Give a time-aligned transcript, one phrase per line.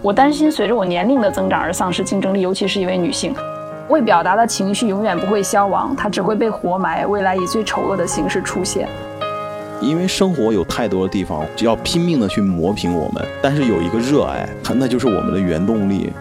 [0.00, 3.34] 我担心随着我年龄的增长而丧失竞争力，尤其是一位女性。
[3.88, 8.88] 未表达的情绪永远不会消亡，它只会被活埋，未来以最丑恶的形式出现。
[9.80, 16.12] 因为生活有太多的地方只要拼命的去磨平我们，但是有一个热爱，它那就是我们的原动力。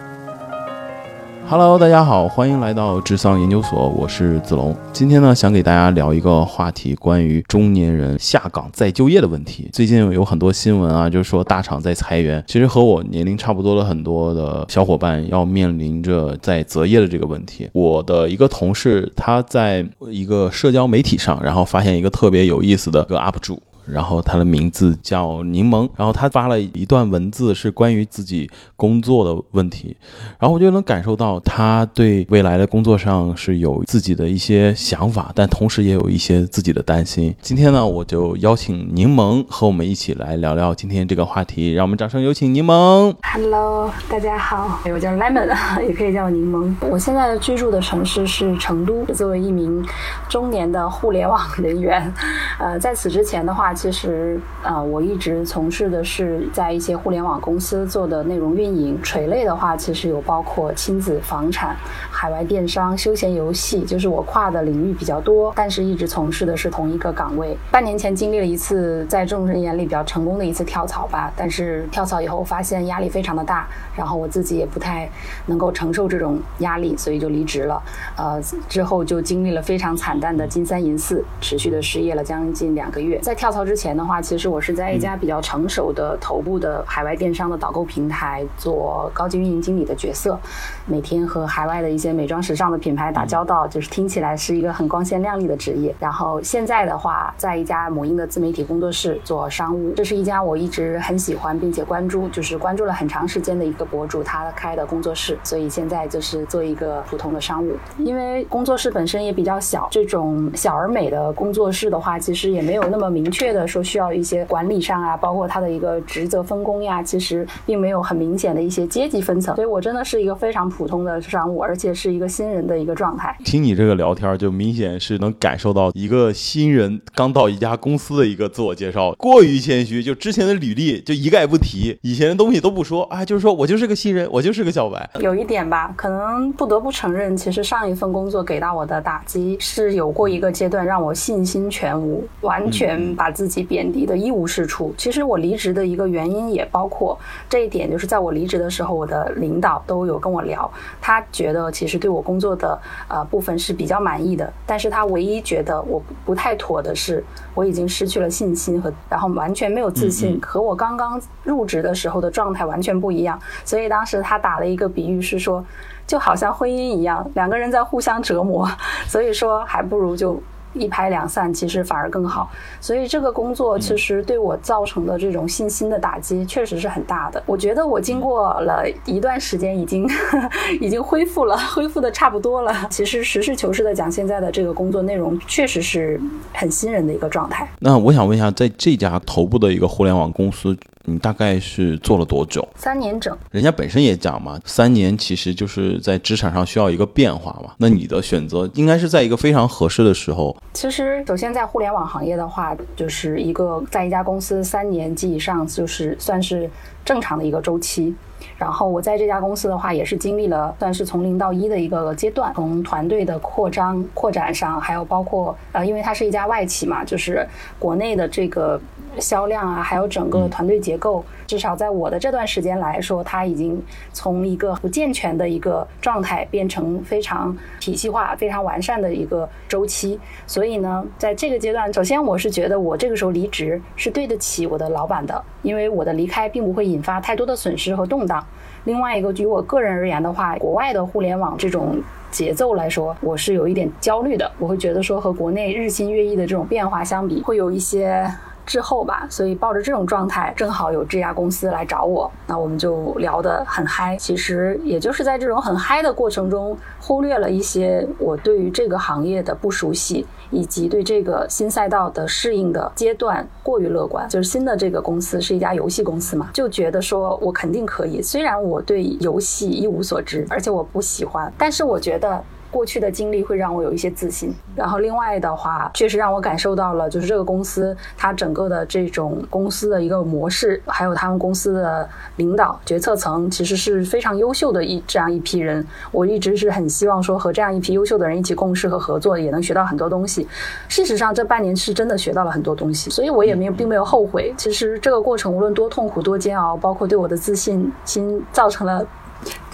[1.50, 4.75] Hello，大家好，欢迎来到智丧研究所，我是子龙。
[4.91, 9.70] 今天呢，想给大家聊一个话题，关于中年人下岗再就业的问题。
[9.71, 17.70] 最近有很多新闻啊，就是说大厂在裁员，其实和我年龄差不多的很多的小伙伴要面临着在择业的这个问题。
[17.71, 23.57] 我的一个同事，他在一个社交媒体上，然后发现一个特别有意思的一个 UP 主。
[23.89, 29.95] 然后他的名字叫柠檬，然后他发了一段文字，是关于自己工作的问题，
[30.37, 37.33] 然后我就能感受到他对未来的工作上是有自己的一些想法，但同时也有一些自己的担心。
[37.42, 43.16] 今天呢，我就邀请柠檬和我们一起来聊聊今天这个话题，让我们掌声有请柠檬。
[43.23, 45.47] Hello，大家好，我叫 Lemon，
[45.88, 46.73] 也可以叫我柠檬。
[46.89, 49.06] 我现在居住的城市是成都。
[49.14, 49.81] 作为一名
[50.28, 52.14] 中年的互联网人员，
[52.59, 53.73] 呃，在此之前的话。
[53.78, 59.00] 其实，呃，我一直从事的是在一些互联网公司做的内容运营。
[59.03, 61.75] 垂类的话，其实有包括亲子、房产、
[62.09, 65.53] 海外电商、休闲游戏，就是我跨的领域比较多。
[65.56, 67.56] 但是，一直从事的是同一个岗位。
[67.69, 75.08] 半年前经历了一次在众人眼里比较成功的一次跳槽吧，但是跳槽以后发现压力非常的大，然后我自己也不太
[75.45, 77.80] 能够承受这种压力，所以就离职了。
[78.17, 83.19] 呃，之后就经历了非常惨淡的金三银四，持续的失业了将近两个月。
[83.19, 83.67] 在跳槽。
[83.68, 90.40] 之前的话，其实我是在一家比较成熟的头部的海外电商的导购平台做高级运营经理的角色，
[90.86, 95.94] 每天和海外的一些美妆时尚的品牌打交道，就是听起来是一个很光鲜亮丽的职业。
[96.00, 107.74] 然后现在的话，在一家母婴的自媒体工作室做商务，这是一家我一直很喜欢并且关注，就是关注了很长时间的一个博主他开的工作室，所以现在就是做一个普通的商务。
[107.98, 113.56] 因为工作室本身也比较小，这种小而美的工作室的话，其实也没有那么明确的。
[113.66, 123.35] 说需要一些管理上啊，包括他的一个职责分工呀，其实并没有很明显的一些阶级分层，所以我真的是一个非常普通的商务，而且是一个新人的一个状态。
[123.46, 135.09] 听你这个聊天，就明显是能感受到一个新人刚到一家公司的一个自我介绍，过于谦虚，就之前的履历就一概不提，以前的东西都不说啊，就是说我就是个新人，我就是个小白。
[135.19, 144.94] 有一点吧，可能不得不承认，其实上一份工作给到我的打击是有过一个阶段让我信心全无，完全把自己贬低的一无是处。
[144.97, 147.18] 其实我离职的一个原因也包括
[147.50, 150.69] 这一点，就是在我离职的时候，我的领导都有跟我聊，
[151.02, 163.40] 他觉得其实对我工作的呃部分是比较满意的，但是他唯一觉得我不太妥的是，我已经失去了信心和然后完全没有自信，和我刚刚入职的时候的状态完全不一样。
[163.64, 165.64] 所以当时他打了一个比喻是说，
[166.06, 168.69] 就好像婚姻一样，两个人在互相折磨，
[169.08, 170.41] 所以说还不如就。
[170.78, 172.50] 一拍两散，其实反而更好。
[172.80, 177.42] 所以这个工作其实对我造成的这种信心的打击，确实是很大的。
[177.46, 180.08] 我觉得我经过了一段时间，已经
[180.80, 182.74] 已经恢复了，恢复的差不多了。
[182.90, 186.20] 其实实事求是的讲，现在的这个工作内容确实是
[186.54, 187.68] 很新人的一个状态。
[187.80, 190.78] 那我想问一下，在这家头部的一个互联网公司。
[191.09, 192.68] 你大概是做了多久？
[192.75, 193.35] 三年整。
[193.50, 197.73] 人家本身也讲嘛，三年其实就是在职场上需要一个变化嘛。
[197.78, 200.56] 那你的选择应该是在一个非常合适的时候。
[200.73, 206.69] 其实，首先在互联网行业的话，就是一个在一家公司三年及以上，就是算是
[207.06, 208.13] 正常的一个周期。
[208.57, 217.47] 然后我在这家公司的话，也是经历了算是从零到一的一个阶段，从团队的扩张、扩展上，还有包括呃，因为它是一家外企嘛，就是
[217.79, 218.79] 国内的这个。
[219.19, 223.81] 销量啊，还有整个团队结构，至少在我的这段时间来说，它已经
[224.12, 230.19] 从一个不健全的一个状态变成非常体系化、非常完善的一个周期。
[230.46, 238.46] 所以呢，在这个阶段，首先我是觉得我这个时候离职是对得起我的老板的，因为我的离开并不会引发太多的损失和动荡。
[238.84, 244.52] 另外一个，于我个人而言的话，国外的互联网这种节奏来说，我是有一点焦虑的。
[244.59, 248.29] 我会觉得说和国内日新月异的这种变化相比，会有一些。
[248.67, 254.16] 之后吧，所以抱着这种状态，正好有这家公司来找我，那我们就聊得很嗨。
[254.17, 264.27] 其实也就是在这种很嗨的过程中，忽略了一些我对于这个行业的不熟悉，以及对这个新赛道的适应的阶段过于乐观。
[264.27, 268.21] 就是新的这个公司是一家游戏公司嘛，就觉得说我肯定可以。
[268.21, 272.43] 虽然我对游戏一无所知，而且我不喜欢，但是我觉得。
[272.69, 274.53] 过去的经历会让我有一些自信。
[274.75, 285.85] 然后另外的话，确实让我感受到了，就是这个公司它整个的这种公司的一个模式，还有他们公司的领导决策层，其实是非常优秀的一这样一批人。
[286.11, 290.47] 我一直是很希望说和这样一批优秀的人一起共事和合作，也能学到很多东西。
[290.87, 294.53] 事实上，这半年是真的学到了很多东西，所以我也没有并没有后悔。
[294.57, 299.05] 其实这个过程无论多痛苦多煎熬，包括对我的自信心造成了。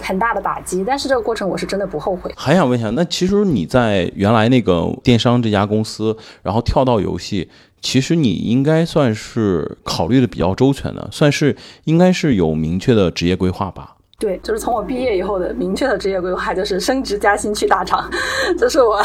[0.00, 2.32] 很大的打击，但是这个过程我是真的不后悔。
[2.36, 7.48] 还想问一下，那其实你在原来那个电商这家公司，然后跳到游戏，
[7.80, 13.93] 其实你应该算是考虑的比较周全的，算是应该是有明确的职业规划吧。
[14.16, 18.08] 对，就是从我毕业以后的明确的职业规划，就是升职加薪去大厂，
[18.56, 19.02] 这是我，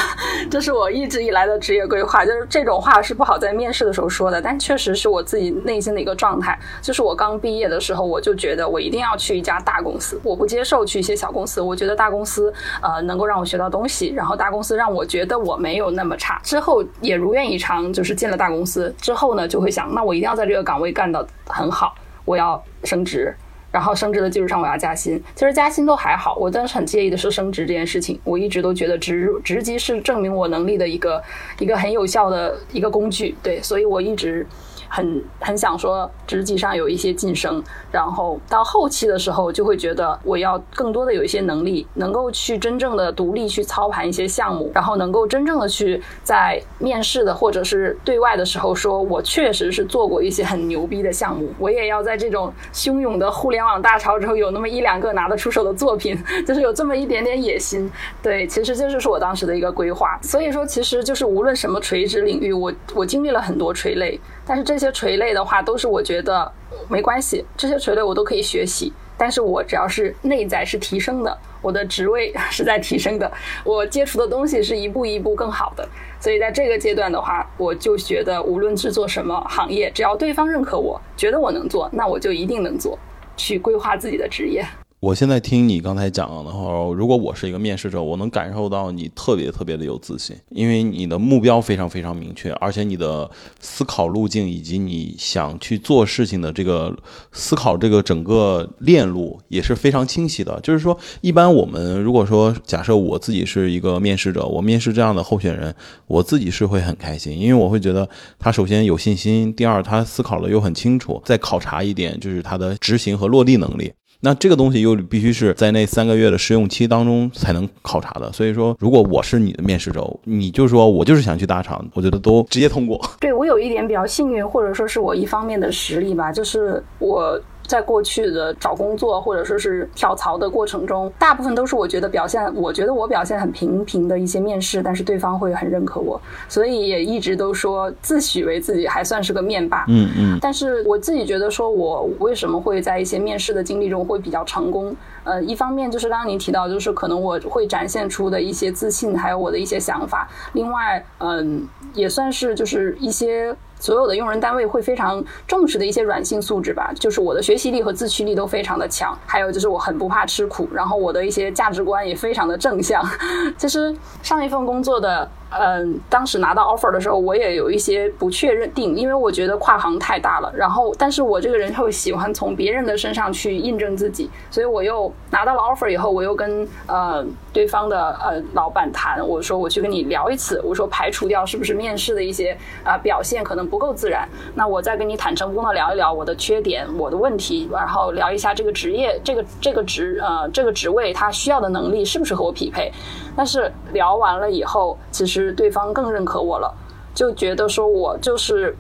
[0.52, 2.24] 这是我一直以来的职业规划。
[2.24, 6.58] 就是这种话是不好在面试的时候说的，但确实是我自己内心的一个状态。
[6.80, 11.60] 就是我刚毕业的时候，我就觉得我一定要去一家大公司，我不接受去一些小公司。
[11.60, 16.40] 我觉得大公司呃能够让我学到东西，然后大公司让我觉得我没有那么差。
[16.44, 21.96] 之后也如愿以偿，就是进了大公司之后呢，就会想，那我一定要在这个岗位干得很好，
[22.26, 23.36] 我要升职。
[23.72, 25.22] 然后升职的基础上，我要加薪。
[25.36, 28.20] 其实加薪都还好，我当时很介意的是升职这件事情。
[28.24, 31.22] 我一直都觉得职职级是证明我能力的一个
[31.60, 33.36] 一个很有效的一个工具。
[33.44, 34.46] 对，所以我一直。
[34.90, 51.50] 很很想说职级上有一些晋升，然后到后期的时候就会觉得我要更多的有一些能力，能够去真正的独立去操盘一些项目，然后能够真正的去在面试的或者是对外的时候说，我确实是做过一些很牛逼的项目。
[51.60, 57.90] 我也要在这种汹涌的互联网大潮之后有那么一两个拿得出手的作品， 就是有这么一点点野心。
[58.24, 60.20] 对，其实这就是我当时的一个规划。
[60.24, 64.20] 所以说，其实就是无论什么垂直领域，我我经历了很多垂类。
[64.50, 66.52] 但是这些垂类的话，都是我觉得
[66.90, 68.92] 没关系，这些垂类我都可以学习。
[69.16, 73.32] 但是我只要是内在是提升的，我的职位是在提升的，
[73.64, 75.88] 我接触的东西是一步一步更好的。
[76.20, 82.98] 所以在这个阶段的话，我就觉得无论是做什么行业，只要对方认可我，觉得我能做，那我就一定能做，
[83.38, 84.66] 去规划自己的职业。
[85.02, 93.32] 我现在听你刚才讲的话，如果我是一个面试者，我能感受到你特别特别的有自信，因为你的目标非常非常明确，而且你的
[93.62, 96.94] 思考路径以及你想去做事情的这个
[97.32, 100.60] 思考这个整个链路也是非常清晰的。
[100.60, 105.74] 就是说，一般我们如果说假设我自己是一个面试者，我面试这样的候选人，
[106.08, 113.94] 我自己是会很开心，因为我会觉得他首先有信心，第二他思考的又很清楚，再考察一点就是他的执行和落地能力。
[114.22, 123.00] 那这个东西又必须是在那三个月的试用期当中才能考察的，所以说，如果我是你的面试者，你就说我就是想去大厂，我觉得都直接通过。
[123.20, 127.40] 对我有一点比较幸运，或者说是我一方面的实力吧，就是我。
[127.70, 139.86] 在过去的找工作或者说是跳槽的过程中，大部分都是我觉得表现，我觉得我表现很平平的一些面试，但是对方会很认可我，所以也一直都说自诩为自己还算是个面霸。
[139.88, 140.40] 嗯嗯。
[140.42, 144.96] 但是我自己觉得说，我为什么会在一些面试的经历中会比较成功？
[145.24, 150.28] 呃，一方面就是刚刚您提到，就是可能我会展现出的一些自信，还有我的一些想法。
[150.54, 153.56] 另外，嗯，也算是就是一些。
[153.80, 163.04] 所有的用人单位会非常重视的一些软性素质吧，就是我的学习力和自驱力都非常的强，还有就是我很不怕吃苦，然后我的一些价值观也非常的正向。
[163.58, 165.30] 其实上一份工作的。
[165.52, 170.52] 嗯，当时拿到 offer 的时候，我也有一些不确认定，因为我觉得跨行太大了。
[170.56, 192.92] 然后，但是我这个人会喜欢从别人的身上去印证自己，所以我又拿到了 offer 以后，我又跟呃对方的呃老板谈，我说我去跟你聊一次，我说排除掉是不是面试的一些啊表现可能不够自然，那我再跟你坦诚公的聊一聊我的缺点、我的问题，然后聊一下这个职业、这个这个职呃这个职位他需要的能力是不是和我匹配。
[193.36, 195.39] 但是聊完了以后，其实。
[195.40, 196.74] 是对方更认可我了，
[197.14, 198.76] 就觉得说我就是，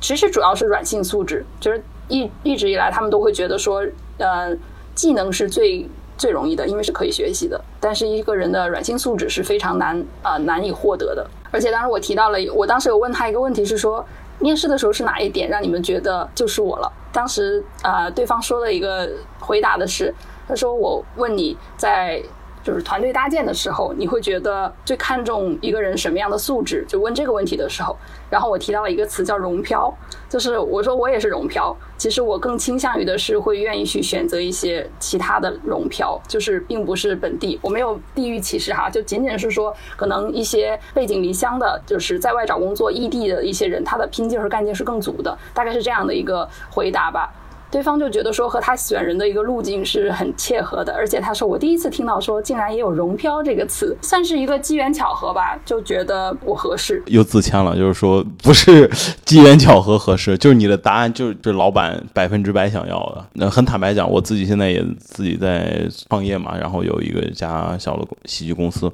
[0.00, 3.84] 其实主要是软性素质，就是一一直以来他们都会觉得说，
[4.18, 4.56] 呃，
[4.94, 11.26] 技能是最最容易的，因为是可以学习的，但是一个人的软性素质是非常难啊难以获得的。
[11.50, 14.04] 而且当时我提到了，我当时有问他一个问题是说，
[14.38, 16.92] 面试的时候是哪一点让你们觉得就是我了？
[17.12, 19.08] 当时啊，对方说的一个
[19.40, 20.14] 回答的是，
[20.48, 22.22] 他说我问你在。
[22.64, 26.84] 就是团队搭建的时候，你会觉得最看重一个人什么样的素质？
[26.88, 27.94] 就问这个问题的时候，
[28.30, 29.94] 然后我提到了一个词叫“融漂”，
[30.30, 47.30] 就是我说我也是融漂，其实我更倾向于的是会愿意去选择一些其他的融漂，就是并不是本地，我没有地域歧视哈，就仅仅是说可能一些背井离乡的，就是在外找工作异地的一些人，他的拼劲和干劲是更足的，大概是这样的一个回答吧。
[47.74, 57.02] 对方就觉得说和他选人的一个路径是很切合的，而且他说我第一次听到说竟然也有“融漂”这个词，算是一个机缘巧合吧，就觉得我合适。
[57.06, 58.88] 又自谦了，就是说不是
[59.24, 63.26] 机缘巧合合适，就是你的答案就是这老板百分之百想要的。
[63.32, 68.88] 那很坦白讲，我自己现在也自己在创业嘛，然后有一个家小的喜剧公司，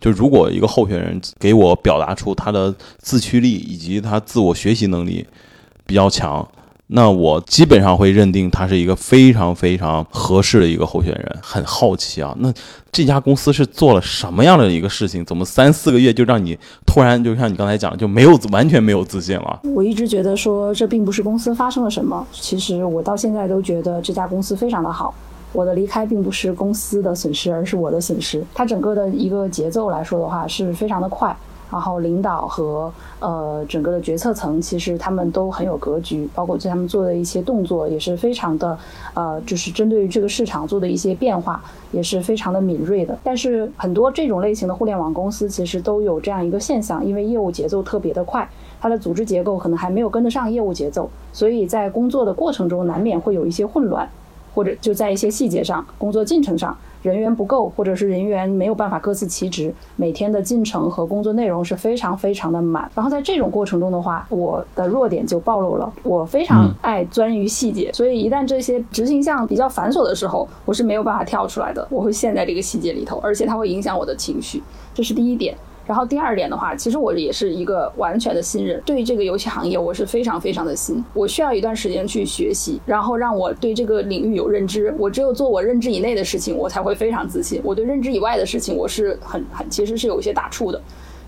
[0.00, 5.24] 就如果一个候选人给我表达出他的自驱力以及他自我学习能力
[5.86, 6.44] 比较强。
[6.96, 11.38] 那我基本上会认定他是一个非常非常合适的一个候选人。
[11.42, 12.52] 很好奇啊，那
[12.92, 15.24] 这家公司是做了什么样的一个事情？
[15.24, 19.60] 怎么三四个月就让你突然就像你刚才讲，就没有完全没有自信了？
[19.74, 25.12] 我一直觉得说这并不是公司发生了什么，其实我到现在都觉得这家公司非常的好。
[25.52, 28.44] 我的离开并不是公司的损失，而是我的损失。
[28.54, 31.36] 它整个的一个节奏来说的话，是非常的快。
[31.70, 38.78] 然后领导和呃整个的决策层，其实他们都很有格局，包括对他们做的一些动作也是非常的
[39.14, 43.16] 呃，就是针对于这个市场做的一些变化也是非常的敏锐的。
[43.24, 48.48] 但是很多这种类型的互联网公司其实都有这样一个现象，因为业务节奏特别的快，
[48.80, 54.08] 它的组织结构可能还没有跟得上业务节奏，所以在工作的过程中难免会有一些混乱，
[54.54, 56.76] 或者就在一些细节上、工作进程上。
[57.02, 62.90] 人员不够，或者是人员没有办法各司其职，每天的进程和工作内容是非常非常的满。
[62.94, 65.92] 然后在这种过程中的话，我的弱点就暴露了。
[66.02, 71.86] 我非常爱钻于细节，所以一旦这些执行项比较繁琐的时候，我是没有办法跳出来的。
[71.90, 74.62] 我会陷在这个细节里头，而且它会影响我的情绪，
[74.94, 75.54] 这是第一点。
[75.86, 84.94] 然后第二点的话，其实我也是一个完全的新人，对于这个游戏行业我是非常非常的新，我需要一段时间去学习，然后让我对这个领域有认知。
[84.98, 87.60] 我只有做我认知以内的事情，我才会非常自信。
[87.62, 90.80] 我对认知以外的事情，我是很很其实是有一些打怵的。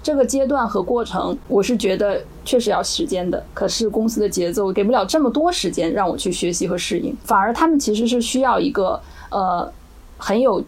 [0.02, 3.44] 这个阶段和过程，我是觉得确实要时间的。
[3.52, 8.98] 可是公司的节奏给不了这么多时间让我去学习和适应，反而他们其实是需要一个
[9.30, 9.70] 呃
[10.16, 10.64] 很有。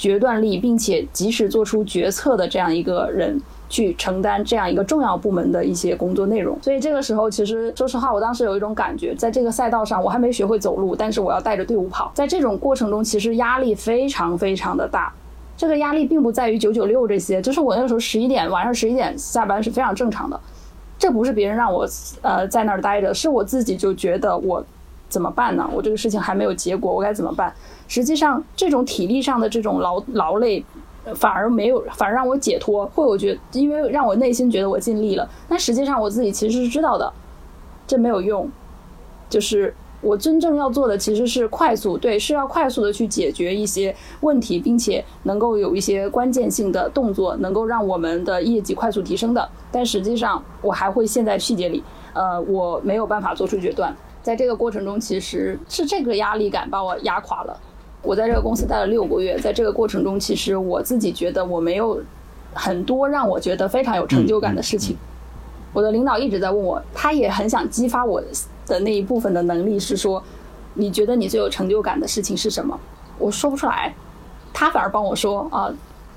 [0.00, 3.38] 决断力，并且及时做出决策的这样一个人，
[3.68, 6.56] 去承担这样一个重要部门的一些工作内容。
[6.62, 12.10] 所以这个时候，其实说实话，我当时有一种感觉，在这个赛道上，我还没学会走路，但是我要带着队伍跑。
[12.14, 15.12] 在这种过程中，其实压力非常非常的大。
[15.54, 20.40] 这个压力并不在于九九六这些，就是我那个时候十一点晚上十一点下班是非常正常的。
[20.98, 21.86] 这不是别人让我
[22.22, 24.64] 呃在那儿待着，是我自己就觉得我
[25.10, 25.68] 怎么办呢？
[25.74, 27.52] 我这个事情还没有结果，我该怎么办？
[27.90, 30.64] 实际上，这种体力上的这种劳劳累，
[31.16, 32.86] 反而没有，反而让我解脱。
[32.94, 35.28] 会我觉，因为让我内心觉得我尽力了。
[35.48, 37.12] 但实际上，我自己其实是知道的，
[37.88, 38.48] 这没有用。
[39.28, 49.48] 就是我真正要做的，其实是快速，对，是要快速的去解决一些问题，并且能够有一些关键性的动作，能够让我们的业绩快速提升的。
[49.72, 51.82] 但实际上，我还会陷在细节里，
[52.12, 53.92] 呃，我没有办法做出决断。
[54.22, 57.60] 在这个过程中，其实是这个压力感把我压垮了。
[58.02, 62.02] 我在这个公司待了六个月，在这个过程中，其实我自己觉得我没有
[62.54, 64.96] 很多让我觉得非常有成就感的事情。
[65.72, 68.22] 我的领导一直在问我，他也很想激发我
[68.66, 70.22] 的那一部分的能力，是说
[70.74, 72.78] 你觉得你最有成就感的事情是什么？
[73.18, 73.94] 我说不出来，
[74.52, 75.72] 他反而帮我说啊。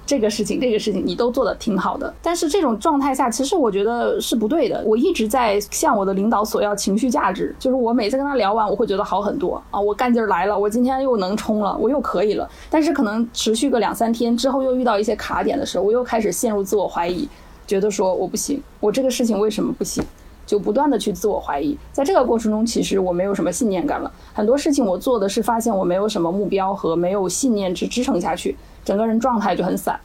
[0.06, 4.84] 这个事情，这个事情你都做的挺好的，但是这种状态下，其实我觉得是不对的。
[4.86, 12.50] 我一直在向我的领导索要情绪价值，就是我每次跟他聊完，我会觉得好很多啊，我干劲儿来了，我今天又能冲了，我又可以了。
[12.70, 17.28] 但是可能持续个两三天之后，又遇到一些卡点的时候，我又开始陷入自我怀疑，
[17.66, 20.04] 觉得说我不行，我这个事情为什么不行？
[20.46, 21.78] 就不断的去自我怀疑。
[21.92, 28.56] 在这个过程中，其实我没有什么信念感了，很多事情我做的是发现我没有什么目标和没有信念去支撑下去。
[28.84, 30.00] 整个人状态就很散。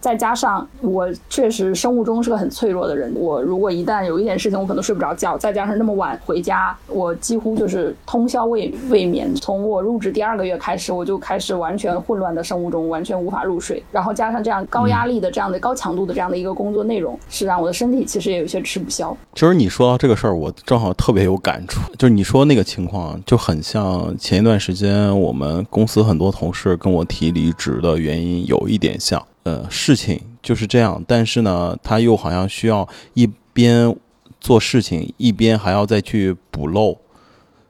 [0.00, 5.36] 再加上我确实生物钟是个很脆弱的人，我如果一旦有一点事情，我可能睡不着觉。
[5.36, 9.34] 再加上那么晚回家，我几乎就是通宵未未眠。
[9.34, 13.82] 从我入职第二个月开始，我就开始完全混乱的生物钟，完全无法入睡。
[13.90, 19.16] 然后加上这样高压力的、这样的高强度的这样的一个工作内容，是让我的身体其实也有些吃不消。
[19.34, 21.80] 其实你说到这个事儿，我正好特别有感触。
[21.98, 29.22] 就是你说那个情况，就很像前一段时间我们公司很多同事跟我提离职的原因有一点像。
[29.48, 33.96] 呃，事情就是这样，但是呢，他又好像需要一边
[34.38, 36.94] 做事情，一边还要再去补漏，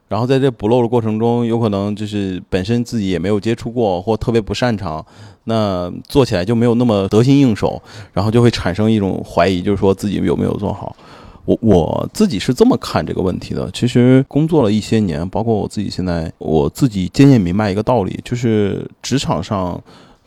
[0.09, 5.05] 然后在这补漏的过程中，有可能就是本身自己也没有接触过，或特别不擅长，
[5.45, 7.81] 那做起来就没有那么得心应手，
[8.11, 10.93] 然后就会产生一种怀疑，就是说自己有没有做好。
[11.45, 13.71] 我我自己是这么看这个问题的。
[13.71, 19.81] 其实工作了一些年，包括我自己现在，我自己渐渐明白一个道理，就是职场上。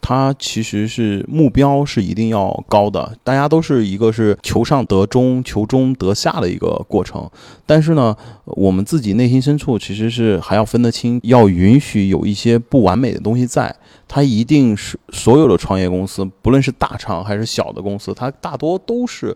[0.05, 7.31] 它其实是目标是一定要高的，大家都是一个是求上得中、求中得下的一个过程。
[7.65, 13.75] 但是呢，我们自己内心深处其实是还要分得清，要允许有一些不完美的东西在。
[14.09, 19.35] 它一定是所有的创业公司，不论是大厂还是小的公司，它大多都是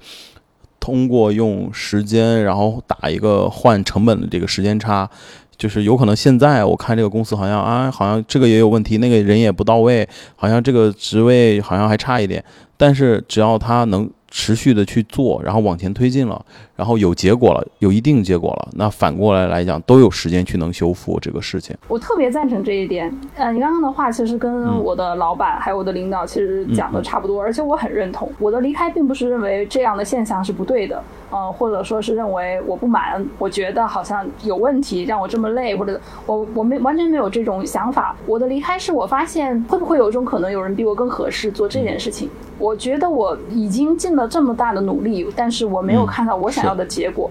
[0.79, 5.09] 通过用时间，然后打一个换成本的这个时间差。
[5.57, 12.45] 就是有可能现在我看这个公司好像啊，好像这个也有问题，那个人也不到位，好像这个职位好像还差一点，
[12.77, 14.11] 但是只要他能。
[14.29, 21.77] 持续的去做，然后往前推进了，然后有结果了，有一定结果了，那反过来来讲，都有时间去能修复这个事情。
[21.89, 23.13] 我特别赞成这一点。
[23.37, 28.31] 呃，你刚刚的话其实跟我的老板还有我的领导其实讲的差不多，而且我很认同。
[28.39, 38.17] 我的离开并不是认为这样的现象是不对的，呃，或者说是认为我不满，我觉得好像有问题让我这么累，或者我我没完全没有这种想法。
[38.27, 42.29] 我的离开是我发现会不会有一种可能，有人比我更合适做这件事情。
[42.59, 47.31] 我觉得我已经尽了这么大的努力，但是我没有看到我想要的结果。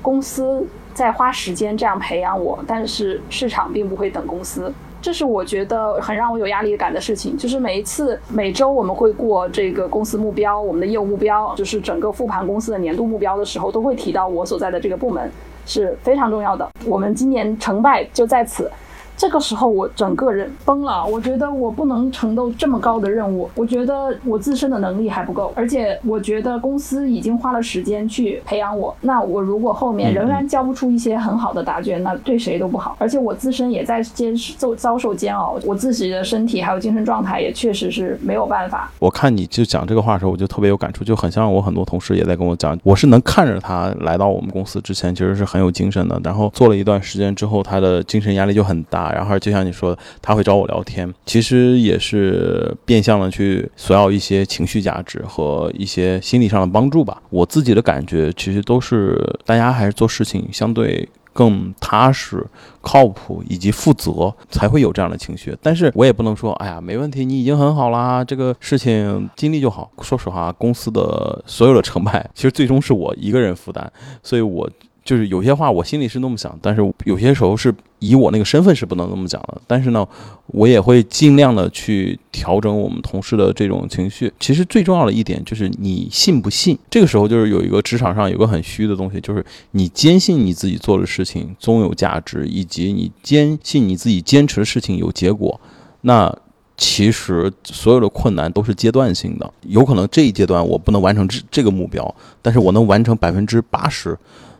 [0.00, 0.64] 公司
[0.94, 7.36] 在花时间这样培养我，但是市场并不会等公司，这是我觉得很让我有压力感的事情。
[7.36, 15.30] 就是每一次每周我们会过这个公司目标、我们的业务目标，就是整个复盘公司的年度目标的时候，都会提到我所在的这个部门
[15.66, 16.68] 是非常重要的。
[16.84, 18.70] 我们今年成败就在此。
[19.18, 38.88] 这个时候我整个人崩了，我觉得我不能承受这么高的任务，我觉得我自身的能力还不够，而且我觉得公司已经花了时间去培养我，那我如果后面仍然交不出一些很好的答卷，那对谁都不好，而且我自身也在接受遭受煎熬，我自己的身体还有精神状态也确实是没有办法。
[39.00, 49.07] 我看你就讲这个话的时候，我就特别有感触，就很像我很多同事也在跟我讲，我是能看着他来到我们公司之前其实是很有精神的，然后做了一段时间之后，他的精神压力就很大。
[49.12, 57.22] 然后就像你说的，他会找我聊天，其实也是变相的去索要一些情绪价值和一些心理上的帮助吧。
[57.30, 62.44] 我自己的感觉，其实都是大家还是做事情相对更踏实、
[62.80, 65.56] 靠谱以及负责，才会有这样的情绪。
[65.62, 69.90] 但是我也不能说，哎呀，没问题，你已经很好啦，这个事情尽力就好。
[70.00, 73.90] 说实话，公司的所有的成败，其实最终是我一个人负担，
[74.22, 74.68] 所以我。
[75.08, 79.58] 就是有些话我心里是那么想，但是有些时候是以我那个身份是不能那么讲的。
[79.66, 80.06] 但是呢，
[80.48, 84.30] 我也会尽量的去调整我们同事的这种情绪。
[84.38, 86.78] 其实最重要的一点就是你信不信。
[86.90, 95.58] 这个时候就是有一个职场上有个很虚的东西，就是你坚信你自己做的事情终有价值，以及你坚信你自己坚持的事情有结果。
[96.02, 96.30] 那
[96.76, 104.14] 其实所有的困难都是阶段性的，有可能这一阶段我不能完成这这个目标，但是我能完成百分之八十。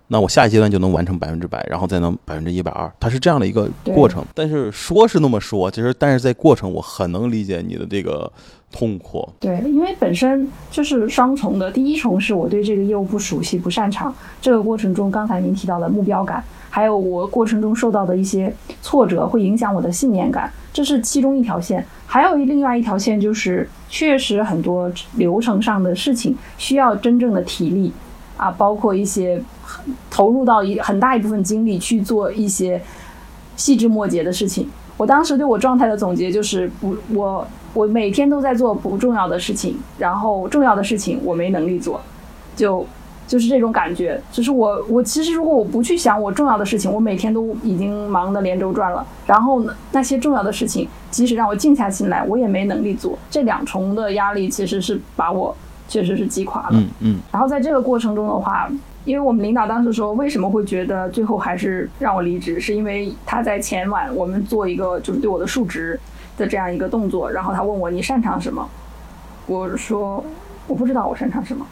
[0.08, 4.24] 那我下一阶段就能完成百分之百，然后再能百分之一百二，它是这样的一个过程。
[4.34, 8.30] 但是说是那么说，其实但是在过程，我很能理解你的这个
[8.72, 9.28] 痛苦。
[9.38, 11.70] 对，因为本身就是双重的。
[11.70, 21.84] 第一重是我对这个业务不熟悉、不擅长，这个过程中刚才您提到的目标感，还有我过程中受到的一些挫折，会影响我的信念感，这是其中一条线。
[22.06, 27.92] 还有另外一条线就是，确实很多流程上的事情需要真正的体力。
[28.38, 29.38] 啊，包括一些
[30.10, 32.80] 投入到一很大一部分精力去做一些
[33.56, 34.66] 细枝末节的事情。
[34.96, 42.00] 我当时对我状态的总结就是，不，我我每天都在做不重要的事情，然后重要的事情我没能力做，
[42.56, 42.86] 就
[43.26, 44.20] 就是这种感觉。
[44.32, 49.06] 就是我我其实如果我不去想我重要的事情，我每天都已经忙得连轴转了。
[49.26, 53.18] 然后呢，那些重要的事情，即使让我静下心来，我也没能力做。
[53.30, 55.56] 这两重的压力其实是把我。
[55.88, 57.18] 确实是击垮了，嗯嗯。
[57.32, 58.70] 然后在这个过程中的话，
[59.04, 65.98] 因为我们领导当时说，为什么会觉得最后还是让我离职，是因为他在前晚我们做一个就是对我的述职
[66.36, 68.68] 的这样一个动作，然后他问我你擅长什么，
[69.46, 70.22] 我说
[70.66, 71.66] 我不知道我擅长什么，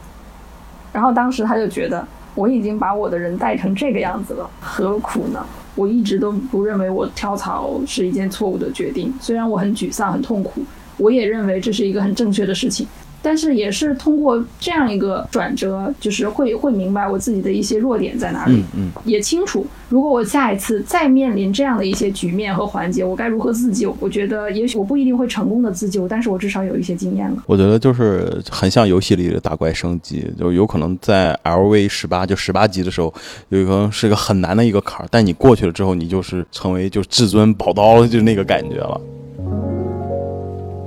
[0.91, 5.45] 然后当时他就觉得我已经把我的人带成这个样子了，何苦呢？
[5.75, 10.63] 我一直都不认为我跳槽是一件错误的决定，虽然我很沮丧很痛苦，
[10.97, 12.87] 我也认为这是一个很正确的事情。
[13.27, 23.93] 但是也是通过这样一个转折，就是会会明白我自己的一些弱点在哪里，嗯嗯，也清楚如果我下一次再面临这样的一些局面和环节，我该如何自救。
[23.99, 27.43] 我觉得也许我不一定会成功的自救，但是我至少有一些经验了。
[27.45, 33.13] 我觉得就是很像游戏里的打怪升级，就有可能在 LV 十八就十八级的时候，
[33.49, 39.01] 有可能是个很难的一个坎儿，但你过去了之后，你就是成为就至尊宝刀，就那个感觉了。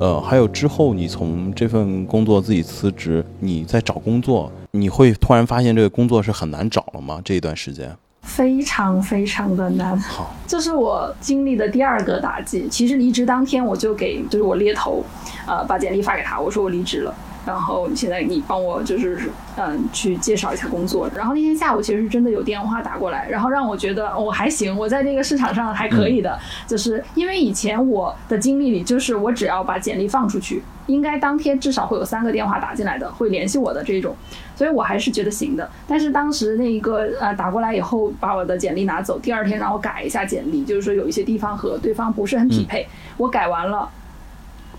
[0.00, 7.20] 呃，还有之后你从这份工作自己辞职，你在找工作，你会突然发现这个工作是很难找了吗？
[7.22, 9.94] 这一段时间，非常非常的难。
[10.00, 12.66] 好，这是我经历的第二个打击。
[12.70, 15.04] 其实离职当天我就给就是我猎头，
[15.46, 17.14] 呃，把简历发给他，我说我离职了。
[17.46, 21.10] 然后现在你帮我就是嗯去介绍一下工作。
[21.16, 26.38] 然后那天下午其实真的有电话打过来，然后让我觉得我还行，我在这个市场上还可以的。
[26.66, 34.14] 就是因为以前我的经历里，就是我只要把简历放出去，应该当天至少会有三个电话打进来的，会联系我的这种，
[34.54, 35.68] 所以我还是觉得行的。
[35.88, 43.88] 但是当时那一个呃打过来以后，把我的简历拿走，第二天让我改一下简历，就是说有一些地方和对方不是很匹配，我改完了，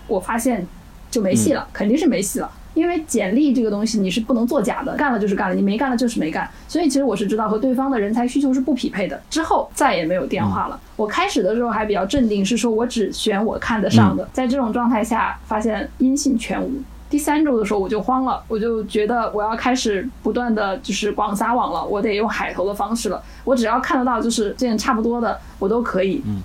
[0.08, 0.66] 我发现
[1.12, 2.50] 就没戏了，肯定是没戏了。
[2.74, 6.50] 因为简历这个东西你是不能作假的，干了就是干了，你没干了就是没干。
[6.70, 9.22] 所以其实我是知道和对方的人才需求是不匹配的。
[9.30, 10.80] 之后再也没有电话了。
[10.96, 14.26] 我开始的时候还比较镇定，是说我只选我看得上的。
[14.32, 16.72] 在这种状态下，发现音信全无。
[17.10, 23.22] 第三周的时候我就慌了，我就觉得我要开始不断的就是广撒网了，我得用海投的方式了。
[23.44, 26.24] 我只要看得到就是这样差不多的，我都可以。
[26.26, 26.42] 嗯。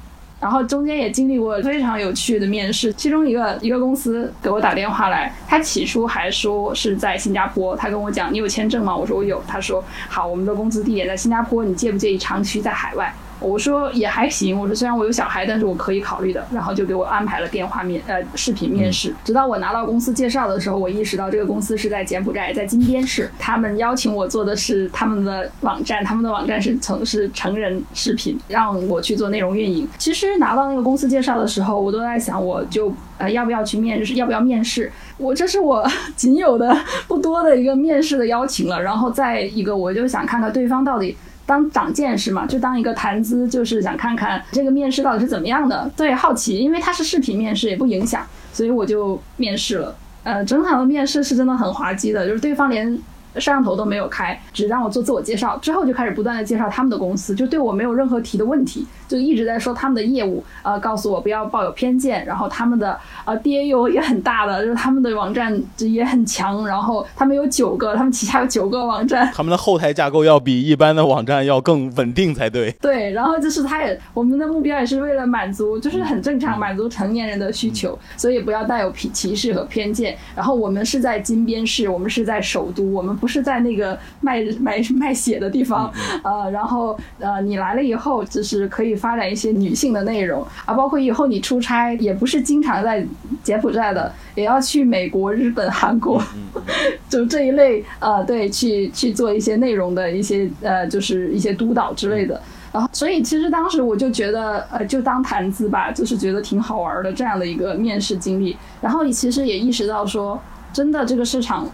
[0.46, 8.94] 然后中间也经历过非常有趣的面试，其中一个一个公司给我打电话来，他起初还说是在新加坡，他跟我讲你有签证吗？
[8.96, 13.12] 我说我有，他说好，我们的公司地点在新加坡，你介不介意长期在海外？
[13.40, 16.46] 我说也还行，我说虽然我有小孩，但是我可以考虑的。
[16.52, 19.14] 然后就给我安排了电话面呃视频面试。
[19.24, 23.30] 直到我拿到公司介绍的时候，我意识到这个公司是在柬埔寨，在金边市。
[23.38, 29.86] 他们邀请我做的是他们的网站，他们的网站是成是成人视频，让我去做内容运营。
[29.98, 34.90] 其实拿到那个公司介绍的时候，我都在想，我就呃要不要去面试，要不要面试？
[35.18, 36.74] 我这是我 仅有的
[37.06, 38.82] 不多的一个面试的邀请了。
[38.82, 41.16] 然后再一个，我就想看看对方到底。
[41.46, 45.90] 当长见识嘛，就当一个谈资，就是想看看这个面试到底是怎么样的。
[45.96, 49.96] 对，好奇，因为它是视频面试，也不影响，所以我就面试了。
[50.24, 52.98] 呃，整场的面试是真的很滑稽的，就是对方连。
[53.36, 72.72] 摄像头都没有开，只让我做自我介绍，之后就开始不断的介绍他们的公司，就对我没有任何提的问题，就一直在说他们的业务，呃，告诉我不要抱有偏见，然后他们的呃 DAU 也很大的，就是他们的网站也很强，然后他们有九个，他们旗下有九个网站，他们的后台架构要比一般的网站要更稳定才对。
[72.80, 80.16] 对，然后就是他也，我们的目标也是为了满足，就是很正常，满足成年人的需求，所以不要带有歧歧视和偏见。
[80.34, 83.25] 然后我们是在金边市，我们是在首都，我们不。
[83.26, 93.04] 不是在那个卖 卖卖血的地方，呃，然后呃，你来了以后，就是可以发展一些女性的内容啊，包括以后你出差也不是经常在
[93.42, 96.22] 柬埔寨的，也要去美国、日本、韩国，
[97.10, 102.40] 就这一类呃，对，去去做一些内容的一些呃，就是一些督导之类的。
[102.72, 108.56] 然后，所以其实当时我就觉得，呃，就当谈资吧，就是觉得挺好玩的这样的一个面试经历。
[108.80, 110.40] 然后你其实也意识到说，
[110.72, 111.68] 真的这个市场。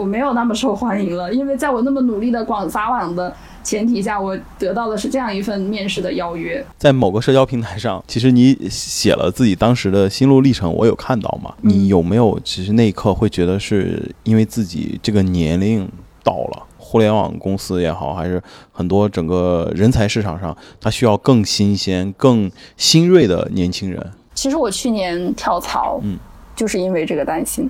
[0.00, 3.30] 我没有那么受欢迎了，因为在我那么努力的广撒网的
[3.62, 6.64] 前提下，我得到的是这样一份面试的邀约。
[6.78, 11.52] 在某个社交平台上，其实你写了自己当时的心路历程，我有看到吗？
[11.60, 15.86] 你有没有其实那一刻会觉得是因为自己这个年龄
[16.24, 24.10] 到了，互联网公司也好，还是很多整个人才市场上，它需要更新鲜、更新锐的年轻人？
[24.34, 26.16] 其实我去年跳槽，嗯，
[26.56, 27.68] 就是因为这个担心。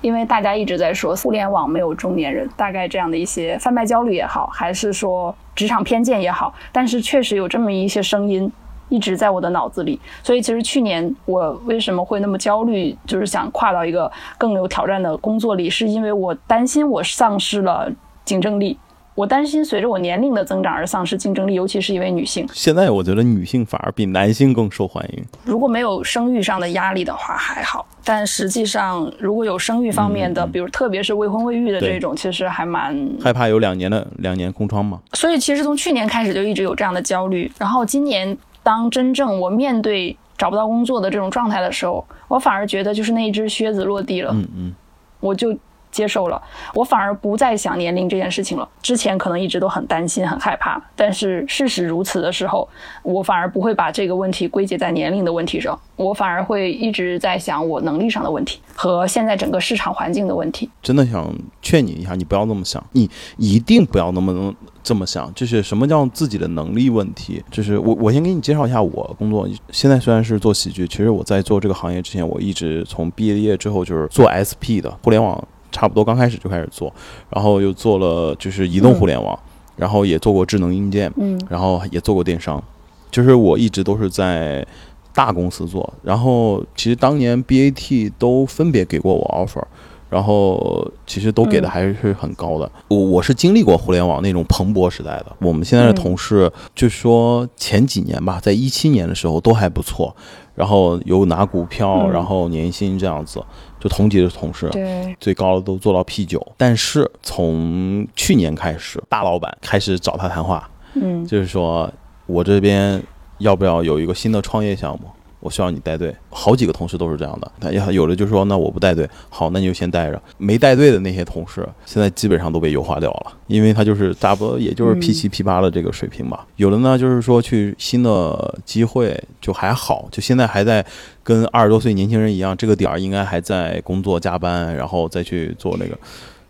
[0.00, 8.50] 因为大家一直在说互联网没有中年人，大概这样的一些贩卖焦虑也好，还是说职场偏见也好，但是确实有这么一些声音
[8.88, 10.00] 一直在我的脑子里。
[10.22, 17.90] 所以其实去年我为什么会那么焦虑，就是想跨到一个更有挑战的工作里，是因为我担心我丧失了
[18.24, 18.78] 竞争力。
[19.14, 22.48] 我担心随着我年龄的增长而丧失竞争力，尤其是一位女性。
[22.54, 25.24] 现在我觉得女性反而比男性更受欢迎。
[25.44, 35.00] 如果没有生育上的压力的话还好，但实际上如果有生育方面的，比如特别是未婚未育的这种，其实还蛮害怕有两年的两年空窗嘛。
[35.12, 44.32] 所以其实从去年开始就一直有这样的焦虑，然后今年当真正我面对找不到工作的这种状态的时候，我反而觉得就是那一只靴子落地了。
[44.32, 44.74] 嗯嗯，
[45.18, 45.54] 我就。
[45.90, 46.40] 接受了，
[46.74, 48.68] 我反而不再想年龄这件事情了。
[48.82, 52.68] 之前可能一直都很担心、很害怕，但是事实如此的时候，
[53.02, 60.70] 我反而不会把这个问题归结在年龄的问题上，我反而会一直在想我能力上的问题和现在整个市场环境的问题。
[60.82, 65.32] 真的想劝你一下，你不要那么想，你一定不要那么这么想。
[65.34, 67.42] 就是什么叫自己的能力问题？
[67.50, 69.48] 就是我我先给你介绍一下我工作。
[69.70, 75.42] 现在虽然是做喜剧，其实我在做这个行业之前，我一直从毕业之后就是做 SP 的互联网。
[75.70, 76.92] 差不多刚开始就开始做，
[77.28, 79.38] 然后又做了就是移动互联网，
[79.76, 82.62] 然后也做过智能硬件，嗯，然后也做过电商，
[83.10, 84.66] 就是我一直都是在
[85.14, 85.92] 大公司做。
[86.02, 89.62] 然后其实当年 BAT 都分别给过我 offer，
[90.10, 92.70] 然后其实都给的还是很高的。
[92.88, 100.14] 我我是经历过互联网那种蓬勃时代的，我们现在的同事就说前几年吧，在一七年的时候都还不错，
[100.54, 103.40] 然后有拿股票，然后年薪这样子，
[103.78, 106.44] 就同级的同事，对，最高的都做到 P 九。
[106.56, 111.88] 但是从去年开始，大老板开始找他谈话，嗯，就是说
[112.26, 113.00] 我这边
[113.38, 115.08] 要不要有一个新的创业项目？
[115.40, 117.50] 我需要你带队，好几个同事都是这样的。
[117.60, 120.22] 他有的就说那我不带队，好，那你就先带着。
[120.36, 126.46] 没带队的那些同事，现在基本上都被优化掉了，因为他就是差不多也就是 P 七 P 八的这个水平吧。
[126.56, 130.84] 有的呢，就是说去新的机会就还好，就现在还在
[131.22, 135.98] 跟二十多岁年轻人一样，这个点儿应该还在工作加班，然后再去做那个。